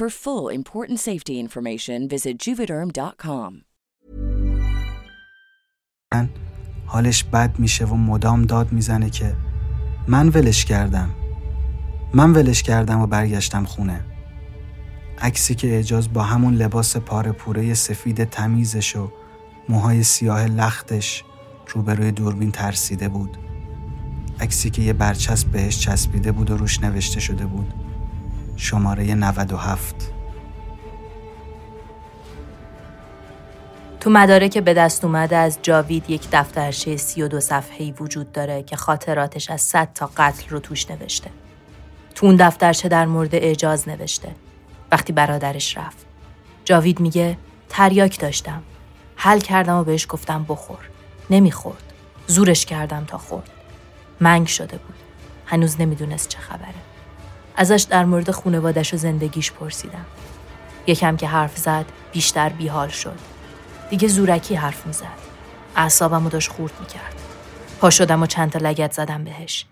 For 0.00 0.08
full 0.08 0.48
important 0.60 0.98
safety 0.98 1.34
information, 1.44 2.08
visit 2.08 2.34
juvederm.com. 2.44 3.52
حالش 6.86 7.24
بد 7.24 7.58
میشه 7.58 7.84
و 7.84 7.94
مدام 7.94 8.42
داد 8.42 8.72
می‌زنه 8.72 9.10
که 9.10 9.36
من 10.08 10.28
ولش 10.28 10.64
کردم. 10.64 11.10
من 12.14 12.32
ولش 12.32 12.62
کردم 12.62 13.00
و 13.00 13.06
برگشتم 13.06 13.64
خونه. 13.64 14.04
عکسی 15.18 15.54
که 15.54 15.78
اجاز 15.78 16.12
با 16.12 16.22
همون 16.22 16.54
لباس 16.54 16.96
پاره 16.96 17.32
پوره 17.32 17.74
سفید 17.74 18.24
تمیزش 18.24 18.96
و 18.96 19.12
موهای 19.68 20.02
سیاه 20.02 20.46
لختش 20.46 21.24
روبروی 21.68 22.12
دوربین 22.12 22.52
ترسیده 22.52 23.08
بود. 23.08 23.36
عکسی 24.40 24.70
که 24.70 24.82
یه 24.82 24.92
برچسب 24.92 25.48
بهش 25.48 25.78
چسبیده 25.78 26.32
بود 26.32 26.50
و 26.50 26.56
روش 26.56 26.80
نوشته 26.80 27.20
شده 27.20 27.46
بود. 27.46 27.89
شماره 28.60 29.14
97 29.14 30.12
تو 34.00 34.10
مدارک 34.10 34.58
به 34.58 34.74
دست 34.74 35.04
اومده 35.04 35.36
از 35.36 35.58
جاوید 35.62 36.10
یک 36.10 36.28
دفترچه 36.32 36.96
32 36.96 37.40
صفحه‌ای 37.40 37.92
وجود 37.92 38.32
داره 38.32 38.62
که 38.62 38.76
خاطراتش 38.76 39.50
از 39.50 39.60
100 39.60 39.88
تا 39.94 40.10
قتل 40.16 40.48
رو 40.48 40.58
توش 40.60 40.90
نوشته. 40.90 41.30
تو 42.14 42.26
اون 42.26 42.36
دفترچه 42.36 42.88
در 42.88 43.06
مورد 43.06 43.34
اعجاز 43.34 43.88
نوشته. 43.88 44.34
وقتی 44.92 45.12
برادرش 45.12 45.76
رفت. 45.78 46.06
جاوید 46.64 47.00
میگه 47.00 47.36
تریاک 47.68 48.20
داشتم. 48.20 48.62
حل 49.16 49.40
کردم 49.40 49.76
و 49.76 49.84
بهش 49.84 50.06
گفتم 50.08 50.46
بخور. 50.48 50.88
نمی‌خورد. 51.30 51.92
زورش 52.26 52.66
کردم 52.66 53.04
تا 53.04 53.18
خورد. 53.18 53.50
منگ 54.20 54.46
شده 54.46 54.76
بود. 54.76 54.96
هنوز 55.46 55.80
نمی‌دونست 55.80 56.28
چه 56.28 56.38
خبره. 56.38 56.89
ازش 57.60 57.86
در 57.90 58.04
مورد 58.04 58.30
خونوادش 58.30 58.94
و 58.94 58.96
زندگیش 58.96 59.52
پرسیدم. 59.52 60.06
یکم 60.86 61.16
که 61.16 61.26
حرف 61.26 61.58
زد 61.58 61.84
بیشتر 62.12 62.48
بیحال 62.48 62.88
شد. 62.88 63.18
دیگه 63.90 64.08
زورکی 64.08 64.54
حرف 64.54 64.86
می‌زد. 64.86 65.06
اعصابم 65.76 66.24
رو 66.24 66.30
داشت 66.30 66.50
خورد 66.52 66.72
می‌کرد. 66.80 67.14
پا 67.80 67.90
شدم 67.90 68.22
و 68.22 68.26
چند 68.26 68.50
تا 68.50 68.58
لگت 68.58 68.92
زدم 68.92 69.24
بهش. 69.24 69.64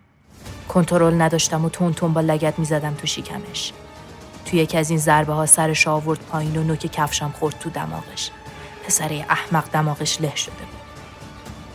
کنترل 0.68 1.23
نداشتم 1.23 1.64
و 1.64 1.68
تون 1.68 1.95
تون 1.95 2.12
با 2.12 2.21
لگت 2.21 2.59
می‌زدم 2.59 2.95
تو 2.95 3.07
شکمش. 3.07 3.73
توی 4.45 4.59
یکی 4.59 4.78
از 4.78 4.90
این 4.90 4.99
ضربه 4.99 5.33
ها 5.33 5.47
سرش 5.47 5.88
آورد 5.88 6.21
پایین 6.21 6.57
و 6.57 6.62
نوک 6.62 6.78
کفشم 6.78 7.35
خورد 7.38 7.59
تو 7.59 7.71
دماغش. 7.71 8.30
پسره 8.87 9.26
احمق 9.28 9.71
دماغش 9.73 10.21
له 10.21 10.37
شده 10.37 10.54
بود. 10.54 10.80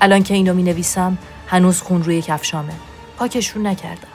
الان 0.01 0.23
که 0.23 0.33
اینو 0.33 0.53
می 0.53 0.63
نویسم 0.63 1.17
هنوز 1.47 1.81
خون 1.81 2.03
روی 2.03 2.21
کفشامه. 2.21 2.73
پاکش 3.17 3.49
رو 3.49 3.61
نکردم. 3.61 4.12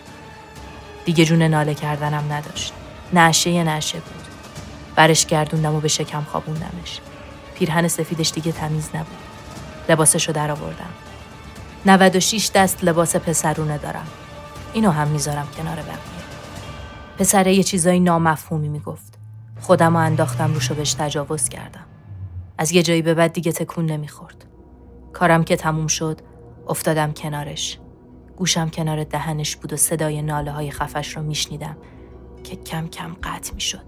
دیگه 1.08 1.24
جون 1.24 1.42
ناله 1.42 1.74
کردنم 1.74 2.32
نداشت. 2.32 2.72
نعشه 3.12 3.64
نعشه 3.64 3.98
بود. 3.98 4.26
برش 4.96 5.26
گردوندم 5.26 5.74
و 5.74 5.80
به 5.80 5.88
شکم 5.88 6.22
خوابوندمش. 6.22 7.00
پیرهن 7.54 7.88
سفیدش 7.88 8.32
دیگه 8.32 8.52
تمیز 8.52 8.88
نبود. 8.94 9.16
لباسشو 9.88 10.32
در 10.32 10.50
آوردم. 10.50 10.90
96 11.86 12.50
دست 12.54 12.84
لباس 12.84 13.16
پسرونه 13.16 13.78
دارم. 13.78 14.06
اینو 14.72 14.90
هم 14.90 15.08
می‌ذارم 15.08 15.48
کنار 15.56 15.76
بقیه. 15.76 15.98
پسره 17.18 17.54
یه 17.54 17.62
چیزای 17.62 18.00
نامفهومی 18.00 18.68
می‌گفت. 18.68 19.18
خودم 19.60 19.96
رو 19.96 20.02
انداختم 20.02 20.54
روشو 20.54 20.74
بهش 20.74 20.94
تجاوز 20.94 21.48
کردم. 21.48 21.86
از 22.58 22.72
یه 22.72 22.82
جایی 22.82 23.02
به 23.02 23.14
بعد 23.14 23.32
دیگه 23.32 23.52
تکون 23.52 23.86
نمی‌خورد. 23.86 24.44
کارم 25.12 25.44
که 25.44 25.56
تموم 25.56 25.86
شد 25.86 26.20
افتادم 26.68 27.12
کنارش. 27.12 27.78
گوشم 28.38 28.68
کنار 28.68 29.04
دهنش 29.04 29.56
بود 29.56 29.72
و 29.72 29.76
صدای 29.76 30.22
ناله 30.22 30.50
های 30.50 30.70
خفش 30.70 31.16
رو 31.16 31.22
میشنیدم 31.22 31.76
که 32.44 32.56
کم 32.56 32.88
کم 32.88 33.16
قطع 33.22 33.54
می‌شد. 33.54 33.84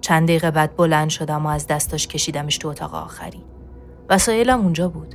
چند 0.00 0.28
دقیقه 0.28 0.50
بعد 0.50 0.76
بلند 0.76 1.08
شدم 1.08 1.46
و 1.46 1.48
از 1.48 1.66
دستاش 1.66 2.06
کشیدمش 2.06 2.58
تو 2.58 2.68
اتاق 2.68 2.94
آخری. 2.94 3.44
وسایلم 4.08 4.60
اونجا 4.60 4.88
بود. 4.88 5.14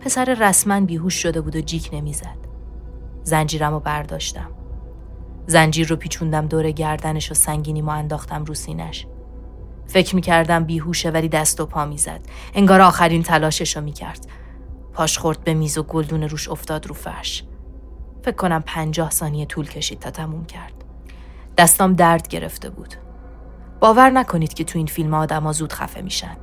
پسر 0.00 0.24
رسما 0.24 0.80
بیهوش 0.80 1.14
شده 1.14 1.40
بود 1.40 1.56
و 1.56 1.60
جیک 1.60 1.90
نمی‌زد. 1.92 2.38
زنجیرم 3.22 3.72
رو 3.72 3.80
برداشتم. 3.80 4.50
زنجیر 5.46 5.88
رو 5.88 5.96
پیچوندم 5.96 6.46
دور 6.46 6.70
گردنش 6.70 7.30
و 7.30 7.34
سنگینی 7.34 7.82
ما 7.82 7.92
انداختم 7.92 8.44
رو 8.44 8.54
سینش. 8.54 9.06
فکر 9.86 10.14
می‌کردم 10.14 10.64
بیهوشه 10.64 11.10
ولی 11.10 11.28
دست 11.28 11.60
و 11.60 11.66
پا 11.66 11.84
می‌زد. 11.84 12.20
انگار 12.54 12.80
آخرین 12.80 13.22
تلاشش 13.22 13.76
رو 13.76 13.82
می‌کرد. 13.82 14.26
پاش 14.92 15.18
خورد 15.18 15.44
به 15.44 15.54
میز 15.54 15.78
و 15.78 15.82
گلدون 15.82 16.22
روش 16.22 16.48
افتاد 16.48 16.86
رو 16.86 16.94
فرش. 16.94 17.44
فکر 18.28 18.36
کنم 18.36 18.62
پنجاه 18.66 19.10
ثانیه 19.10 19.46
طول 19.46 19.68
کشید 19.68 19.98
تا 19.98 20.10
تموم 20.10 20.46
کرد. 20.46 20.72
دستام 21.58 21.94
درد 21.94 22.28
گرفته 22.28 22.70
بود. 22.70 22.94
باور 23.80 24.10
نکنید 24.10 24.54
که 24.54 24.64
تو 24.64 24.78
این 24.78 24.86
فیلم 24.86 25.14
آدم 25.14 25.42
ها 25.42 25.52
زود 25.52 25.72
خفه 25.72 26.00
میشن. 26.00 26.36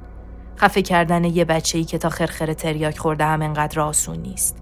خفه 0.58 0.82
کردن 0.82 1.24
یه 1.24 1.46
بچه 1.46 1.78
ای 1.78 1.84
که 1.84 1.98
تا 1.98 2.10
خرخر 2.10 2.54
تریاک 2.54 2.98
خورده 2.98 3.26
هم 3.26 3.42
انقدر 3.42 3.80
آسون 3.80 4.18
نیست. 4.18 4.58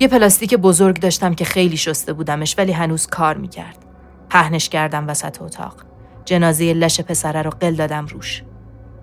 یه 0.00 0.08
پلاستیک 0.08 0.54
بزرگ 0.54 1.00
داشتم 1.00 1.34
که 1.34 1.44
خیلی 1.44 1.76
شسته 1.76 2.12
بودمش 2.12 2.54
ولی 2.58 2.72
هنوز 2.72 3.06
کار 3.06 3.36
می‌کرد. 3.36 3.78
پهنش 4.30 4.68
کردم 4.68 5.08
وسط 5.08 5.42
اتاق. 5.42 5.74
جنازه 6.24 6.72
لش 6.72 7.00
پسره 7.00 7.42
رو 7.42 7.50
قل 7.50 7.74
دادم 7.74 8.06
روش. 8.06 8.42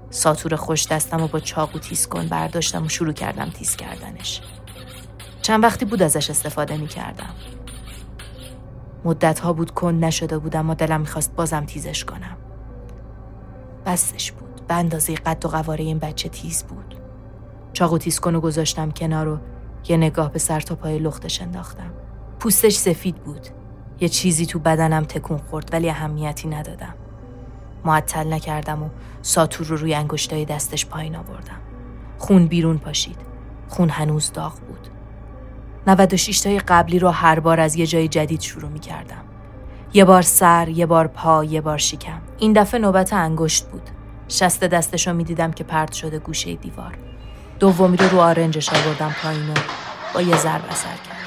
ساتور 0.09 0.55
خوش 0.55 0.87
دستم 0.87 1.21
و 1.21 1.27
با 1.27 1.39
چاقو 1.39 1.79
تیز 1.79 2.07
کن 2.07 2.27
برداشتم 2.27 2.85
و 2.85 2.89
شروع 2.89 3.13
کردم 3.13 3.49
تیز 3.49 3.75
کردنش. 3.75 4.41
چند 5.43 5.63
وقتی 5.63 5.85
بود 5.85 6.01
ازش 6.01 6.29
استفاده 6.29 6.77
می 6.77 6.87
کردم. 6.87 7.29
مدت 9.05 9.39
ها 9.39 9.53
بود 9.53 9.71
کن 9.71 9.95
نشده 9.95 10.37
بودم 10.37 10.69
و 10.69 10.75
دلم 10.75 11.01
می‌خواست 11.01 11.35
بازم 11.35 11.65
تیزش 11.65 12.05
کنم. 12.05 12.37
بستش 13.85 14.31
بود. 14.31 14.67
به 14.67 14.73
اندازه 14.73 15.15
قد 15.15 15.45
و 15.45 15.49
قواره 15.49 15.83
این 15.83 15.99
بچه 15.99 16.29
تیز 16.29 16.63
بود. 16.63 16.95
چاقو 17.73 17.97
تیز 17.97 18.19
کن 18.19 18.35
و 18.35 18.39
گذاشتم 18.39 18.91
کنار 18.91 19.27
و 19.27 19.39
یه 19.89 19.97
نگاه 19.97 20.31
به 20.31 20.39
سر 20.39 20.59
تا 20.59 20.75
پای 20.75 20.99
لختش 20.99 21.41
انداختم. 21.41 21.93
پوستش 22.39 22.75
سفید 22.75 23.15
بود. 23.15 23.47
یه 23.99 24.09
چیزی 24.09 24.45
تو 24.45 24.59
بدنم 24.59 25.03
تکون 25.03 25.37
خورد 25.37 25.69
ولی 25.73 25.89
اهمیتی 25.89 26.47
ندادم. 26.47 26.93
معطل 27.85 28.33
نکردم 28.33 28.83
و 28.83 28.89
ساتور 29.21 29.67
رو 29.67 29.77
روی 29.77 29.93
انگشتای 29.93 30.45
دستش 30.45 30.85
پایین 30.85 31.15
آوردم. 31.15 31.59
خون 32.17 32.47
بیرون 32.47 32.77
پاشید. 32.77 33.17
خون 33.67 33.89
هنوز 33.89 34.31
داغ 34.31 34.53
بود. 34.59 34.72
96 35.87 36.39
تای 36.39 36.59
قبلی 36.59 36.99
رو 36.99 37.09
هر 37.09 37.39
بار 37.39 37.59
از 37.59 37.75
یه 37.75 37.87
جای 37.87 38.07
جدید 38.07 38.41
شروع 38.41 38.69
می 38.69 38.79
کردم. 38.79 39.23
یه 39.93 40.05
بار 40.05 40.21
سر، 40.21 40.69
یه 40.69 40.85
بار 40.85 41.07
پا، 41.07 41.43
یه 41.43 41.61
بار 41.61 41.77
شکم. 41.77 42.21
این 42.37 42.53
دفعه 42.53 42.79
نوبت 42.79 43.13
انگشت 43.13 43.65
بود. 43.65 43.89
شست 44.29 44.63
دستش 44.63 45.07
رو 45.07 45.13
می 45.13 45.23
دیدم 45.23 45.51
که 45.51 45.63
پرت 45.63 45.93
شده 45.93 46.19
گوشه 46.19 46.55
دیوار. 46.55 46.97
دومی 47.59 47.97
رو 47.97 48.09
رو 48.09 48.19
آرنجش 48.19 48.69
آوردم 48.69 49.15
پایین 49.23 49.49
و 49.49 49.53
با 50.13 50.21
یه 50.21 50.37
ضرب 50.37 50.65
اثر 50.69 50.95
کرد. 50.95 51.17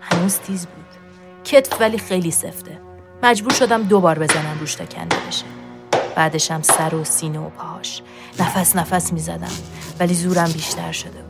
هنوز 0.00 0.38
تیز 0.38 0.66
بود. 0.66 0.84
کتف 1.44 1.80
ولی 1.80 1.98
خیلی 1.98 2.30
سفته. 2.30 2.80
مجبور 3.22 3.52
شدم 3.52 3.82
دوبار 3.82 4.18
بزنم 4.18 4.56
روش 4.60 4.74
تا 4.74 4.84
کنده 4.84 5.16
بشه. 5.28 5.44
بعدشم 6.16 6.62
سر 6.62 6.94
و 6.94 7.04
سینه 7.04 7.38
و 7.38 7.50
پاهاش. 7.50 8.02
نفس 8.40 8.76
نفس 8.76 9.12
می 9.12 9.20
زدم 9.20 9.52
ولی 10.00 10.14
زورم 10.14 10.52
بیشتر 10.52 10.92
شده. 10.92 11.25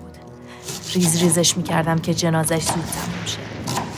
ریز 0.96 1.22
ریزش 1.22 1.56
می 1.56 1.62
کردم 1.62 1.98
که 1.98 2.14
جنازش 2.14 2.62
زود 2.62 2.84
تموم 2.84 3.26
شه. 3.26 3.38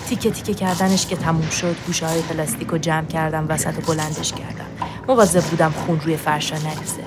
تیکه 0.09 0.31
تیکه 0.31 0.55
کردنش 0.55 1.07
که 1.07 1.17
تموم 1.17 1.49
شد 1.51 1.77
گوشه 1.87 2.07
های 2.07 2.23
پلاستیک 2.23 2.69
رو 2.69 2.79
جمع 2.79 3.07
کردم 3.07 3.47
وسط 3.49 3.79
و 3.79 3.81
بلندش 3.81 4.33
کردم. 4.33 4.67
مواظب 5.09 5.41
بودم 5.41 5.71
خون 5.71 6.01
روی 6.01 6.17
فرشا 6.17 6.57
نریزه. 6.57 7.03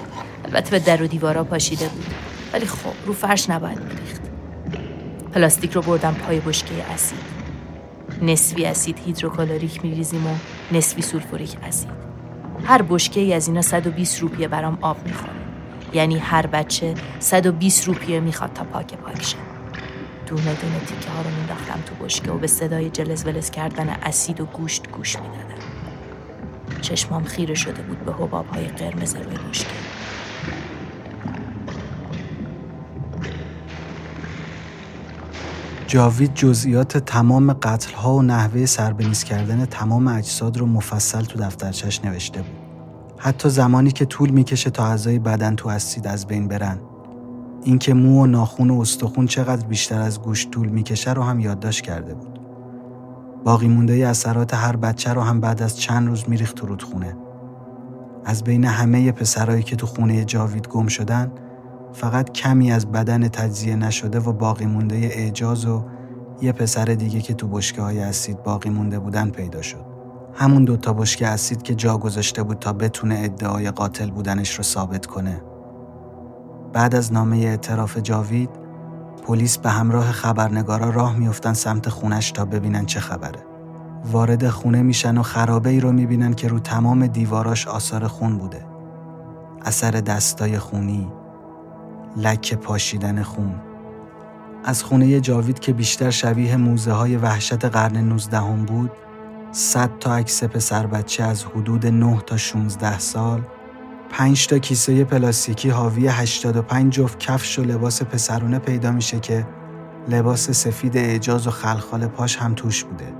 البته 0.45 0.71
به 0.71 0.79
در 0.79 1.03
و 1.03 1.07
دیوارا 1.07 1.43
پاشیده 1.43 1.87
بود. 1.87 2.05
ولی 2.53 2.65
خب 2.65 2.93
رو 3.05 3.13
فرش 3.13 3.49
نباید 3.49 3.79
میریخت. 3.79 4.21
پلاستیک 5.33 5.71
رو 5.71 5.81
بردم 5.81 6.13
پای 6.13 6.39
بشکه 6.39 6.83
اسید. 6.93 7.19
نصفی 8.21 8.65
اسید 8.65 8.99
هیدروکلریک 9.05 9.85
میریزیم 9.85 10.27
و 10.27 10.35
نصفی 10.71 11.01
سولفوریک 11.01 11.55
اسید. 11.67 11.91
هر 12.65 12.81
بشکه 12.81 13.19
ای 13.19 13.33
از 13.33 13.47
اینا 13.47 13.61
120 13.61 14.19
روپیه 14.19 14.47
برام 14.47 14.77
آب 14.81 14.97
می‌خوره. 15.05 15.33
یعنی 15.93 16.17
هر 16.17 16.47
بچه 16.47 16.93
120 17.19 17.87
روپیه 17.87 18.19
می‌خواد 18.19 18.53
تا 18.53 18.63
پاک 18.63 18.93
پاک 18.93 19.23
شه. 19.23 19.50
دونه 20.31 20.43
دونه 20.43 20.79
تیکه 20.79 21.09
ها 21.09 21.21
رو 21.21 21.29
مینداختم 21.37 21.79
تو 21.85 22.05
بشکه 22.05 22.31
و 22.31 22.37
به 22.37 22.47
صدای 22.47 22.89
جلز 22.89 23.25
ولز 23.25 23.49
کردن 23.49 23.89
اسید 23.89 24.41
و 24.41 24.45
گوشت 24.45 24.91
گوش 24.91 25.15
می‌دادم. 25.15 25.61
چشمام 26.81 27.23
خیره 27.23 27.55
شده 27.55 27.81
بود 27.81 28.05
به 28.05 28.13
حباب 28.13 28.45
های 28.47 28.67
قرمز 28.67 29.15
روی 29.15 29.37
بشکه. 29.49 29.65
جاوید 35.87 36.33
جزئیات 36.33 36.97
تمام 36.97 37.53
قتل 37.53 37.93
ها 37.93 38.13
و 38.13 38.21
نحوه 38.21 38.65
سربنیز 38.65 39.23
کردن 39.23 39.65
تمام 39.65 40.07
اجساد 40.07 40.57
رو 40.57 40.65
مفصل 40.65 41.21
تو 41.21 41.39
دفترچش 41.39 42.05
نوشته 42.05 42.41
بود. 42.41 42.55
حتی 43.17 43.49
زمانی 43.49 43.91
که 43.91 44.05
طول 44.05 44.29
می‌کشه 44.29 44.69
تا 44.69 44.85
اعضای 44.85 45.19
بدن 45.19 45.55
تو 45.55 45.69
اسید 45.69 46.07
از 46.07 46.27
بین 46.27 46.47
برن. 46.47 46.79
اینکه 47.63 47.93
مو 47.93 48.23
و 48.23 48.25
ناخون 48.25 48.69
و 48.69 48.81
استخون 48.81 49.27
چقدر 49.27 49.67
بیشتر 49.67 50.01
از 50.01 50.21
گوش 50.21 50.47
طول 50.49 50.69
می‌کشه 50.69 51.13
رو 51.13 51.23
هم 51.23 51.39
یادداشت 51.39 51.81
کرده 51.81 52.13
بود. 52.13 52.39
باقی 53.43 53.67
مونده 53.67 54.07
اثرات 54.07 54.53
هر 54.53 54.75
بچه 54.75 55.13
رو 55.13 55.21
هم 55.21 55.41
بعد 55.41 55.61
از 55.61 55.77
چند 55.77 56.07
روز 56.07 56.29
میریخت 56.29 56.55
تو 56.55 56.67
رودخونه. 56.67 57.17
از 58.25 58.43
بین 58.43 58.65
همه 58.65 59.11
پسرایی 59.11 59.63
که 59.63 59.75
تو 59.75 59.87
خونه 59.87 60.25
جاوید 60.25 60.67
گم 60.67 60.87
شدن، 60.87 61.31
فقط 61.93 62.31
کمی 62.31 62.71
از 62.71 62.91
بدن 62.91 63.27
تجزیه 63.27 63.75
نشده 63.75 64.19
و 64.19 64.33
باقی 64.33 64.65
مونده 64.65 64.95
اعجاز 64.95 65.65
و 65.65 65.83
یه 66.41 66.51
پسر 66.51 66.85
دیگه 66.85 67.21
که 67.21 67.33
تو 67.33 67.47
بشکه 67.47 67.81
های 67.81 67.99
اسید 67.99 68.43
باقی 68.43 68.69
مونده 68.69 68.99
بودن 68.99 69.29
پیدا 69.29 69.61
شد. 69.61 69.85
همون 70.33 70.65
دوتا 70.65 70.93
بشکه 70.93 71.27
اسید 71.27 71.61
که 71.61 71.75
جا 71.75 71.97
گذاشته 71.97 72.43
بود 72.43 72.59
تا 72.59 72.73
بتونه 72.73 73.19
ادعای 73.23 73.71
قاتل 73.71 74.09
بودنش 74.09 74.55
رو 74.55 74.63
ثابت 74.63 75.05
کنه. 75.05 75.41
بعد 76.73 76.95
از 76.95 77.13
نامه 77.13 77.37
اعتراف 77.37 77.97
جاوید، 77.97 78.49
پلیس 79.27 79.57
به 79.57 79.69
همراه 79.69 80.11
خبرنگارا 80.11 80.89
راه 80.89 81.15
میفتن 81.15 81.53
سمت 81.53 81.89
خونش 81.89 82.31
تا 82.31 82.45
ببینن 82.45 82.85
چه 82.85 82.99
خبره. 82.99 83.39
وارد 84.11 84.49
خونه 84.49 84.81
میشن 84.81 85.17
و 85.17 85.23
خرابه 85.23 85.69
ای 85.69 85.79
رو 85.79 85.91
می‌بینن 85.91 86.33
که 86.33 86.47
رو 86.47 86.59
تمام 86.59 87.07
دیواراش 87.07 87.67
آثار 87.67 88.07
خون 88.07 88.37
بوده. 88.37 88.65
اثر 89.65 89.91
دستای 89.91 90.59
خونی، 90.59 91.11
لکه 92.17 92.55
پاشیدن 92.55 93.23
خون 93.23 93.55
از 94.63 94.83
خونه 94.83 95.19
جاوید 95.19 95.59
که 95.59 95.73
بیشتر 95.73 96.09
شبیه 96.09 96.55
موزه 96.55 96.91
های 96.91 97.17
وحشت 97.17 97.65
قرن 97.65 97.97
19 97.97 98.37
هم 98.37 98.65
بود 98.65 98.91
صد 99.51 99.89
تا 99.99 100.15
عکس 100.15 100.43
پسر 100.43 100.87
بچه 100.87 101.23
از 101.23 101.43
حدود 101.43 101.85
9 101.85 102.21
تا 102.25 102.37
16 102.37 102.99
سال 102.99 103.41
5 104.11 104.47
تا 104.47 104.57
کیسه 104.59 105.03
پلاستیکی 105.03 105.69
حاوی 105.69 106.07
85 106.07 106.93
جفت 106.93 107.19
کفش 107.19 107.59
و 107.59 107.63
لباس 107.63 108.03
پسرونه 108.03 108.59
پیدا 108.59 108.91
میشه 108.91 109.19
که 109.19 109.47
لباس 110.09 110.51
سفید 110.51 110.97
اعجاز 110.97 111.47
و 111.47 111.49
خلخال 111.49 112.07
پاش 112.07 112.37
هم 112.37 112.53
توش 112.55 112.83
بوده 112.83 113.13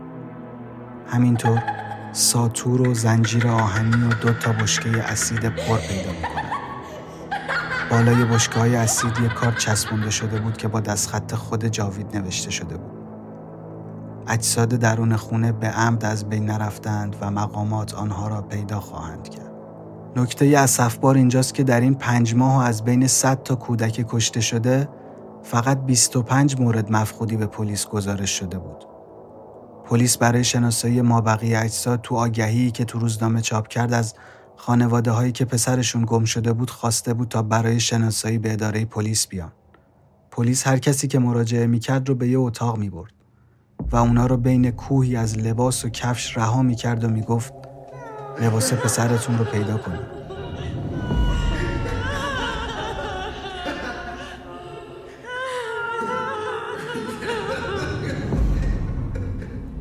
همینطور 1.08 1.64
ساتور 2.12 2.88
و 2.88 2.94
زنجیر 2.94 3.48
آهنی 3.48 4.04
و 4.04 4.14
دو 4.14 4.34
تا 4.34 4.52
بشکه 4.52 4.90
اسید 4.90 5.40
پر 5.40 5.78
پیدا 5.78 6.12
می‌کنه 6.12 6.52
بالای 7.92 8.26
بشکه 8.26 8.60
های 8.60 8.76
اسید 8.76 9.20
یک 9.26 9.34
کار 9.34 9.52
چسبونده 9.52 10.10
شده 10.10 10.40
بود 10.40 10.58
که 10.58 10.68
با 10.68 10.80
دستخط 10.80 11.36
خود 11.36 11.66
جاوید 11.66 12.18
نوشته 12.18 12.52
شده 12.52 12.78
بود. 12.78 12.92
اجساد 14.28 14.70
درون 14.70 15.16
خونه 15.16 15.52
به 15.52 15.68
عمد 15.68 16.06
از 16.06 16.30
بین 16.30 16.46
نرفتند 16.46 17.16
و 17.22 17.32
مقامات 17.32 17.94
آنها 17.94 18.28
را 18.28 18.42
پیدا 18.42 18.80
خواهند 18.80 19.30
کرد. 19.30 19.51
نکته 20.16 20.58
اسفبار 20.58 21.16
اینجاست 21.16 21.54
که 21.54 21.64
در 21.64 21.82
این 21.82 21.96
پنج 21.96 22.36
ماه 22.36 22.66
از 22.66 22.84
بین 22.84 23.08
100 23.08 23.44
تا 23.44 23.56
کودک 23.56 24.06
کشته 24.10 24.42
شده 24.42 24.90
فقط 25.44 25.86
25 25.86 26.60
مورد 26.60 26.92
مفقودی 26.92 27.38
به 27.38 27.46
پلیس 27.46 27.88
گزارش 27.88 28.40
شده 28.40 28.60
بود. 28.60 28.86
پلیس 29.86 30.18
برای 30.18 30.44
شناسایی 30.44 31.02
مابقی 31.02 31.56
اجساد 31.56 32.02
تو 32.02 32.16
آگهی 32.16 32.72
که 32.72 32.86
تو 32.86 33.00
روزنامه 33.00 33.42
چاپ 33.42 33.68
کرد 33.68 33.94
از 33.94 34.14
خانواده 34.56 35.12
هایی 35.12 35.32
که 35.32 35.46
پسرشون 35.46 36.06
گم 36.08 36.26
شده 36.26 36.54
بود 36.54 36.70
خواسته 36.70 37.14
بود 37.14 37.28
تا 37.28 37.42
برای 37.42 37.80
شناسایی 37.80 38.38
به 38.38 38.54
اداره 38.54 38.86
پلیس 38.86 39.28
بیان. 39.28 39.52
پلیس 40.32 40.68
هر 40.68 40.78
کسی 40.78 41.08
که 41.08 41.20
مراجعه 41.20 41.68
می‌کرد 41.68 42.10
رو 42.10 42.16
به 42.16 42.28
یه 42.28 42.40
اتاق 42.40 42.78
می‌برد 42.78 43.14
و 43.92 43.96
اونا 43.96 44.26
رو 44.26 44.38
بین 44.38 44.72
کوهی 44.72 45.16
از 45.16 45.38
لباس 45.38 45.86
و 45.86 45.90
کفش 45.90 46.38
رها 46.38 46.62
می‌کرد 46.64 47.04
و 47.04 47.10
می‌گفت 47.10 47.54
لباس 48.40 48.74
پسرتون 48.74 49.38
رو 49.38 49.44
پیدا 49.44 49.78
کنید. 49.78 50.22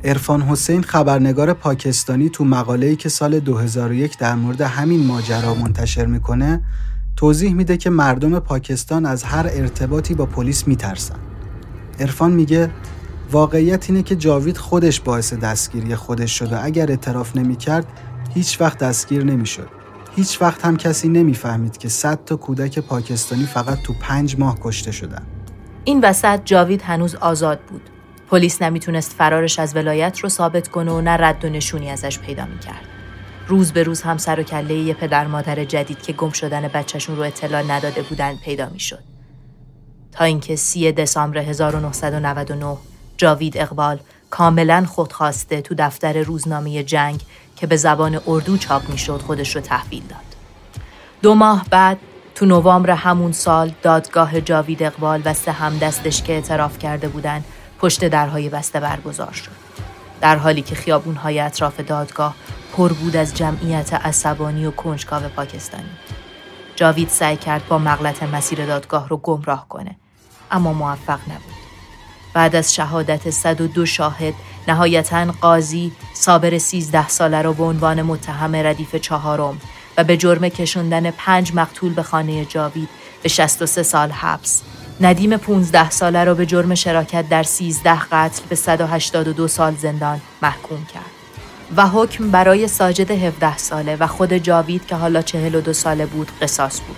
ارفان 0.05 0.43
حسین 0.43 0.83
خبرنگار 0.83 1.53
پاکستانی 1.53 2.29
تو 2.29 2.45
مقاله‌ای 2.45 2.97
که 2.97 3.09
سال 3.09 3.41
2001 3.41 4.19
در 4.19 4.35
مورد 4.35 4.61
همین 4.61 5.07
ماجرا 5.07 5.55
منتشر 5.55 6.07
می‌کنه 6.07 6.61
توضیح 7.17 7.55
میده 7.55 7.77
که 7.77 7.91
مردم 7.91 8.39
پاکستان 8.39 9.07
از 9.07 9.23
هر 9.25 9.47
ارتباطی 9.53 10.15
با 10.15 10.27
پلیس 10.27 10.69
میترسن. 10.69 11.15
ارفان 11.99 12.33
میگه 12.33 12.71
واقعیت 13.33 13.91
اینه 13.91 14.03
که 14.03 14.17
جاوید 14.17 14.57
خودش 14.57 15.01
باعث 15.01 15.35
دستگیری 15.35 15.95
خودش 15.95 16.39
شده 16.39 16.65
اگر 16.65 16.91
اعتراف 16.91 17.37
نمی‌کرد 17.37 17.87
هیچ 18.35 18.61
وقت 18.61 18.79
دستگیر 18.79 19.25
نمی‌شد. 19.25 19.69
هیچ 20.17 20.43
وقت 20.43 20.65
هم 20.65 20.77
کسی 20.77 21.09
نمی‌فهمید 21.09 21.79
که 21.79 21.89
100 21.89 22.25
تا 22.25 22.37
کودک 22.37 22.79
پاکستانی 22.79 23.45
فقط 23.45 23.83
تو 23.83 23.95
پنج 24.01 24.39
ماه 24.39 24.59
کشته 24.61 24.93
شدن. 24.93 25.27
این 25.85 26.01
وسط 26.01 26.41
جاوید 26.45 26.83
هنوز 26.83 27.15
آزاد 27.15 27.61
بود. 27.61 27.83
پلیس 28.31 28.63
نمی‌تونست 28.63 29.13
فرارش 29.13 29.59
از 29.59 29.77
ولایت 29.77 30.19
رو 30.19 30.29
ثابت 30.29 30.69
کنه 30.69 30.93
و 30.93 31.01
نه 31.01 31.11
رد 31.11 31.45
و 31.45 31.49
نشونی 31.49 31.91
ازش 31.91 32.19
پیدا 32.19 32.45
می‌کرد. 32.45 32.85
روز 33.49 33.73
به 33.73 33.83
روز 33.83 34.03
هم 34.03 34.19
سر 34.19 34.41
و 34.41 34.43
کله 34.43 34.75
یه 34.75 34.95
پدر 34.95 35.27
مادر 35.27 35.65
جدید 35.65 36.03
که 36.03 36.13
گم 36.13 36.31
شدن 36.31 36.69
بچهشون 36.69 37.17
رو 37.17 37.23
اطلاع 37.23 37.63
نداده 37.63 38.03
بودن 38.03 38.37
پیدا 38.37 38.69
می‌شد. 38.69 39.03
تا 40.13 40.25
اینکه 40.25 40.57
سی 40.57 40.93
دسامبر 40.93 41.39
1999 41.39 42.77
جاوید 43.17 43.59
اقبال 43.59 43.99
کاملا 44.31 44.85
خودخواسته 44.89 45.61
تو 45.61 45.75
دفتر 45.79 46.23
روزنامه 46.23 46.83
جنگ 46.83 47.21
که 47.61 47.67
به 47.67 47.77
زبان 47.77 48.21
اردو 48.27 48.57
چاپ 48.57 48.91
می‌شد 48.91 49.23
خودش 49.23 49.57
رو 49.57 49.63
تحویل 49.63 50.03
داد. 50.09 50.19
دو 51.23 51.35
ماه 51.35 51.67
بعد 51.71 51.99
تو 52.35 52.47
نوامبر 52.47 52.91
همون 52.91 53.33
سال 53.33 53.73
دادگاه 53.83 54.41
جاوید 54.41 54.83
اقبال 54.83 55.23
و 55.25 55.35
سه 55.35 55.53
همدستش 55.53 56.23
که 56.23 56.33
اعتراف 56.33 56.79
کرده 56.79 57.09
بودن 57.09 57.45
پشت 57.79 58.05
درهای 58.05 58.49
بسته 58.49 58.81
برگزار 58.81 59.33
شد. 59.33 59.51
در 60.21 60.37
حالی 60.37 60.63
که 60.63 60.75
خیابونهای 60.75 61.41
اطراف 61.41 61.81
دادگاه 61.81 62.35
پر 62.77 62.93
بود 62.93 63.17
از 63.17 63.37
جمعیت 63.37 63.95
عصبانی 63.95 64.67
و 64.67 64.71
کنجکاو 64.71 65.23
پاکستانی. 65.23 65.91
جاوید 66.77 67.09
سعی 67.09 67.37
کرد 67.37 67.69
با 67.69 67.79
مغلط 67.79 68.23
مسیر 68.23 68.67
دادگاه 68.67 69.09
رو 69.09 69.17
گمراه 69.17 69.69
کنه 69.69 69.97
اما 70.51 70.73
موفق 70.73 71.21
نبود. 71.29 71.60
بعد 72.33 72.57
از 72.57 72.75
شهادت 72.75 73.31
102 73.31 73.87
شاهد 73.87 74.35
نهایتا 74.69 75.27
قاضی 75.41 75.93
صابر 76.15 76.59
13 76.59 77.09
ساله 77.09 77.43
رو 77.43 77.53
به 77.53 77.65
عنوان 77.65 78.03
متهم 78.03 78.57
ردیف 78.57 78.97
چهارم 78.97 79.61
و 79.97 80.05
به 80.05 80.17
جرم 80.17 80.49
کشوندن 80.49 81.11
پنج 81.11 81.53
مقتول 81.55 81.93
به 81.93 82.03
خانه 82.03 82.45
جاوید 82.45 82.89
به 83.23 83.29
63 83.29 83.83
سال 83.83 84.11
حبس 84.11 84.63
ندیم 85.01 85.37
15 85.37 85.91
ساله 85.91 86.25
را 86.25 86.35
به 86.35 86.47
جرم 86.47 86.75
شراکت 86.75 87.29
در 87.29 87.43
13 87.43 88.01
قتل 88.01 88.43
به 88.49 88.55
182 88.55 89.49
سال 89.49 89.75
زندان 89.75 90.21
محکوم 90.43 90.87
کرد. 90.95 91.11
و 91.77 91.87
حکم 91.87 92.31
برای 92.31 92.69
ساجد 92.69 93.11
17 93.11 93.57
ساله 93.57 93.97
و 93.97 94.07
خود 94.07 94.33
جاوید 94.33 94.87
که 94.87 94.97
حالا 94.97 95.23
42 95.23 95.73
ساله 95.73 96.07
بود 96.07 96.29
قصاص 96.43 96.81
بود. 96.81 96.97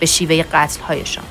به 0.00 0.06
شیوه 0.06 0.42
قتلهایشان. 0.42 1.24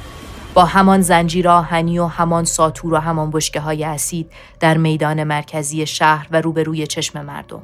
با 0.58 0.66
همان 0.66 1.02
زنجیر 1.02 1.50
آهنی 1.50 2.00
و 2.00 2.06
همان 2.06 2.46
ساتور 2.46 2.94
و 2.94 2.98
همان 2.98 3.32
بشکه 3.32 3.60
های 3.60 3.84
اسید 3.84 4.32
در 4.60 4.78
میدان 4.78 5.24
مرکزی 5.24 5.86
شهر 5.86 6.28
و 6.32 6.42
روبروی 6.42 6.88
چشم 6.88 7.26
مردم. 7.26 7.62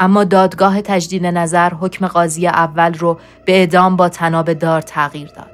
اما 0.00 0.24
دادگاه 0.24 0.82
تجدید 0.82 1.26
نظر 1.26 1.74
حکم 1.74 2.06
قاضی 2.06 2.46
اول 2.46 2.94
رو 2.94 3.18
به 3.46 3.52
اعدام 3.52 3.96
با 3.96 4.08
تناب 4.08 4.52
دار 4.52 4.80
تغییر 4.80 5.28
داد. 5.28 5.50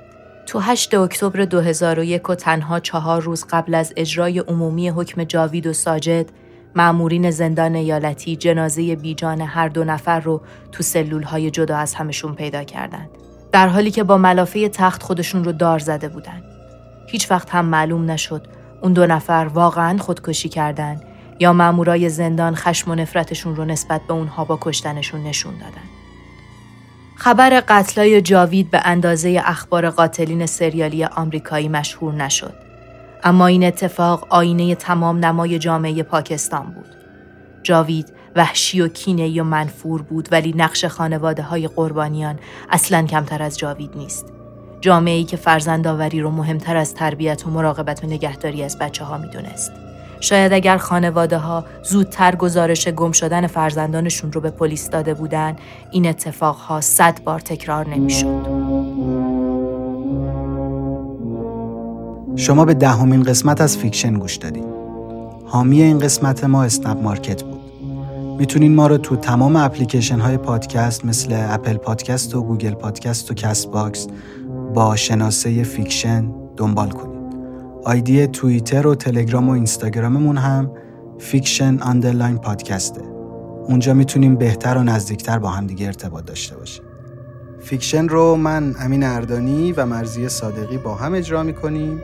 تو 0.46 0.58
8 0.58 0.94
اکتبر 0.94 1.44
2001 1.44 2.30
و 2.30 2.34
تنها 2.34 2.80
چهار 2.80 3.22
روز 3.22 3.46
قبل 3.50 3.74
از 3.74 3.92
اجرای 3.96 4.38
عمومی 4.38 4.88
حکم 4.88 5.24
جاوید 5.24 5.66
و 5.66 5.72
ساجد، 5.72 6.26
معمورین 6.74 7.30
زندان 7.30 7.74
ایالتی 7.74 8.36
جنازه 8.36 8.96
بیجان 8.96 9.40
هر 9.40 9.68
دو 9.68 9.84
نفر 9.84 10.20
رو 10.20 10.42
تو 10.72 10.82
سلول 10.82 11.22
های 11.22 11.50
جدا 11.50 11.76
از 11.76 11.94
همشون 11.94 12.34
پیدا 12.34 12.64
کردند. 12.64 13.25
در 13.56 13.68
حالی 13.68 13.90
که 13.90 14.04
با 14.04 14.18
ملافه 14.18 14.68
تخت 14.68 15.02
خودشون 15.02 15.44
رو 15.44 15.52
دار 15.52 15.78
زده 15.78 16.08
بودن. 16.08 16.42
هیچ 17.06 17.30
وقت 17.30 17.50
هم 17.50 17.64
معلوم 17.64 18.10
نشد 18.10 18.46
اون 18.82 18.92
دو 18.92 19.06
نفر 19.06 19.50
واقعا 19.54 19.98
خودکشی 19.98 20.48
کردند 20.48 21.02
یا 21.40 21.52
مامورای 21.52 22.08
زندان 22.08 22.54
خشم 22.54 22.90
و 22.90 22.94
نفرتشون 22.94 23.56
رو 23.56 23.64
نسبت 23.64 24.00
به 24.08 24.14
اونها 24.14 24.44
با 24.44 24.58
کشتنشون 24.60 25.22
نشون 25.22 25.52
دادن. 25.52 25.86
خبر 27.14 27.62
قتلای 27.68 28.22
جاوید 28.22 28.70
به 28.70 28.80
اندازه 28.84 29.42
اخبار 29.44 29.90
قاتلین 29.90 30.46
سریالی 30.46 31.04
آمریکایی 31.04 31.68
مشهور 31.68 32.14
نشد. 32.14 32.54
اما 33.24 33.46
این 33.46 33.64
اتفاق 33.64 34.26
آینه 34.30 34.74
تمام 34.74 35.24
نمای 35.24 35.58
جامعه 35.58 36.02
پاکستان 36.02 36.66
بود. 36.66 36.96
جاوید 37.62 38.12
وحشی 38.36 38.80
و 38.80 38.88
کینه 38.88 39.40
و 39.40 39.44
منفور 39.44 40.02
بود 40.02 40.28
ولی 40.32 40.54
نقش 40.56 40.84
خانواده 40.84 41.42
های 41.42 41.68
قربانیان 41.68 42.38
اصلا 42.70 43.02
کمتر 43.02 43.42
از 43.42 43.58
جاوید 43.58 43.90
نیست. 43.96 44.26
جامعه‌ای 44.80 45.24
که 45.24 45.36
فرزندآوری 45.36 46.20
رو 46.20 46.30
مهمتر 46.30 46.76
از 46.76 46.94
تربیت 46.94 47.46
و 47.46 47.50
مراقبت 47.50 48.04
و 48.04 48.06
نگهداری 48.06 48.62
از 48.62 48.78
بچه 48.78 49.04
ها 49.04 49.18
می‌دونست. 49.18 49.72
شاید 50.20 50.52
اگر 50.52 50.76
خانواده 50.76 51.38
ها 51.38 51.64
زودتر 51.82 52.36
گزارش 52.36 52.88
گم 52.88 53.12
شدن 53.12 53.46
فرزندانشون 53.46 54.32
رو 54.32 54.40
به 54.40 54.50
پلیس 54.50 54.90
داده 54.90 55.14
بودن 55.14 55.56
این 55.90 56.06
اتفاق 56.06 56.56
ها 56.56 56.80
صد 56.80 57.24
بار 57.24 57.40
تکرار 57.40 57.88
نمی‌شد. 57.88 58.46
شما 62.36 62.64
به 62.64 62.74
دهمین 62.74 63.22
قسمت 63.22 63.60
از 63.60 63.78
Fiction 63.78 64.14
گوش 64.14 64.36
دادین. 64.36 64.64
حامی 65.46 65.82
این 65.82 65.98
قسمت 65.98 66.44
ما 66.44 66.64
اسنپ 66.64 67.02
مارکت 67.02 67.42
بود. 67.42 67.55
می‌تونین 68.38 68.74
ما 68.74 68.86
رو 68.86 68.98
تو 68.98 69.16
تمام 69.16 69.56
اپلیکیشن 69.56 70.18
های 70.18 70.36
پادکست 70.36 71.04
مثل 71.04 71.46
Apple 71.48 71.76
Podcast 71.76 72.34
و 72.34 72.42
Google 72.42 72.74
Podcast 72.74 73.30
و 73.30 73.34
Castbox 73.34 74.06
با 74.74 74.96
شناسه 74.96 75.62
Fiction 75.62 76.32
دنبال 76.56 76.90
کنید. 76.90 77.16
آیدی 77.84 78.26
توییتر 78.26 78.86
و 78.86 78.94
تلگرام 78.94 79.48
و 79.48 79.52
اینستاگراممون 79.52 80.36
هم 80.36 80.70
Fiction 81.18 81.78
underline 81.82 82.38
podcast 82.38 82.88
ه. 82.88 83.02
اونجا 83.68 83.94
می‌تونیم 83.94 84.36
بهتر 84.36 84.78
و 84.78 84.82
نزدیکتر 84.82 85.38
با 85.38 85.48
هم 85.48 85.66
دیگه 85.66 85.86
ارتباط 85.86 86.24
داشته 86.24 86.56
باشیم. 86.56 86.84
Fiction 87.60 88.08
رو 88.08 88.36
من 88.36 88.74
امین 88.80 89.02
اردانی 89.02 89.72
و 89.72 89.86
مرزی 89.86 90.28
صادقی 90.28 90.78
با 90.78 90.94
هم 90.94 91.14
اجرا 91.14 91.42
می‌کنیم. 91.42 92.00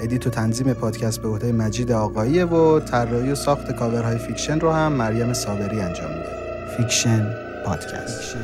ادیت 0.00 0.26
و 0.26 0.30
تنظیم 0.30 0.72
پادکست 0.72 1.22
به 1.22 1.28
عهده 1.28 1.52
مجید 1.52 1.92
آقایی 1.92 2.42
و 2.42 2.80
طراحی 2.80 3.30
و 3.30 3.34
ساخت 3.34 3.72
کاورهای 3.72 4.18
فیکشن 4.18 4.60
رو 4.60 4.72
هم 4.72 4.92
مریم 4.92 5.32
صابری 5.32 5.80
انجام 5.80 6.10
میده 6.10 6.76
فیکشن 6.76 7.34
پادکست 7.64 8.36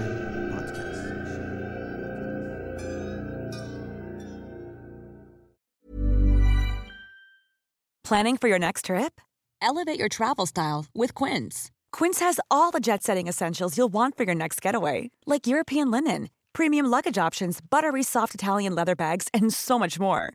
Planning 8.13 8.37
for 8.37 8.49
your 8.49 8.59
next 8.59 8.83
trip? 8.89 9.15
Elevate 9.63 9.99
your 9.99 10.11
travel 10.11 10.45
style 10.45 10.85
with 10.95 11.15
Quince. 11.15 11.71
Quince 11.93 12.21
has 12.21 12.39
all 12.51 12.71
the 12.71 12.85
jet 12.89 13.03
setting 13.03 13.27
essentials 13.27 13.79
you'll 13.79 13.95
want 14.01 14.17
for 14.19 14.25
your 14.25 14.35
next 14.35 14.61
getaway, 14.61 15.11
like 15.25 15.47
European 15.47 15.91
linen, 15.91 16.29
premium 16.53 16.87
luggage 16.87 17.17
options, 17.17 17.61
buttery 17.63 18.03
soft 18.03 18.35
Italian 18.35 18.75
leather 18.75 18.95
bags, 18.95 19.29
and 19.33 19.51
so 19.51 19.79
much 19.79 19.99
more. 19.99 20.35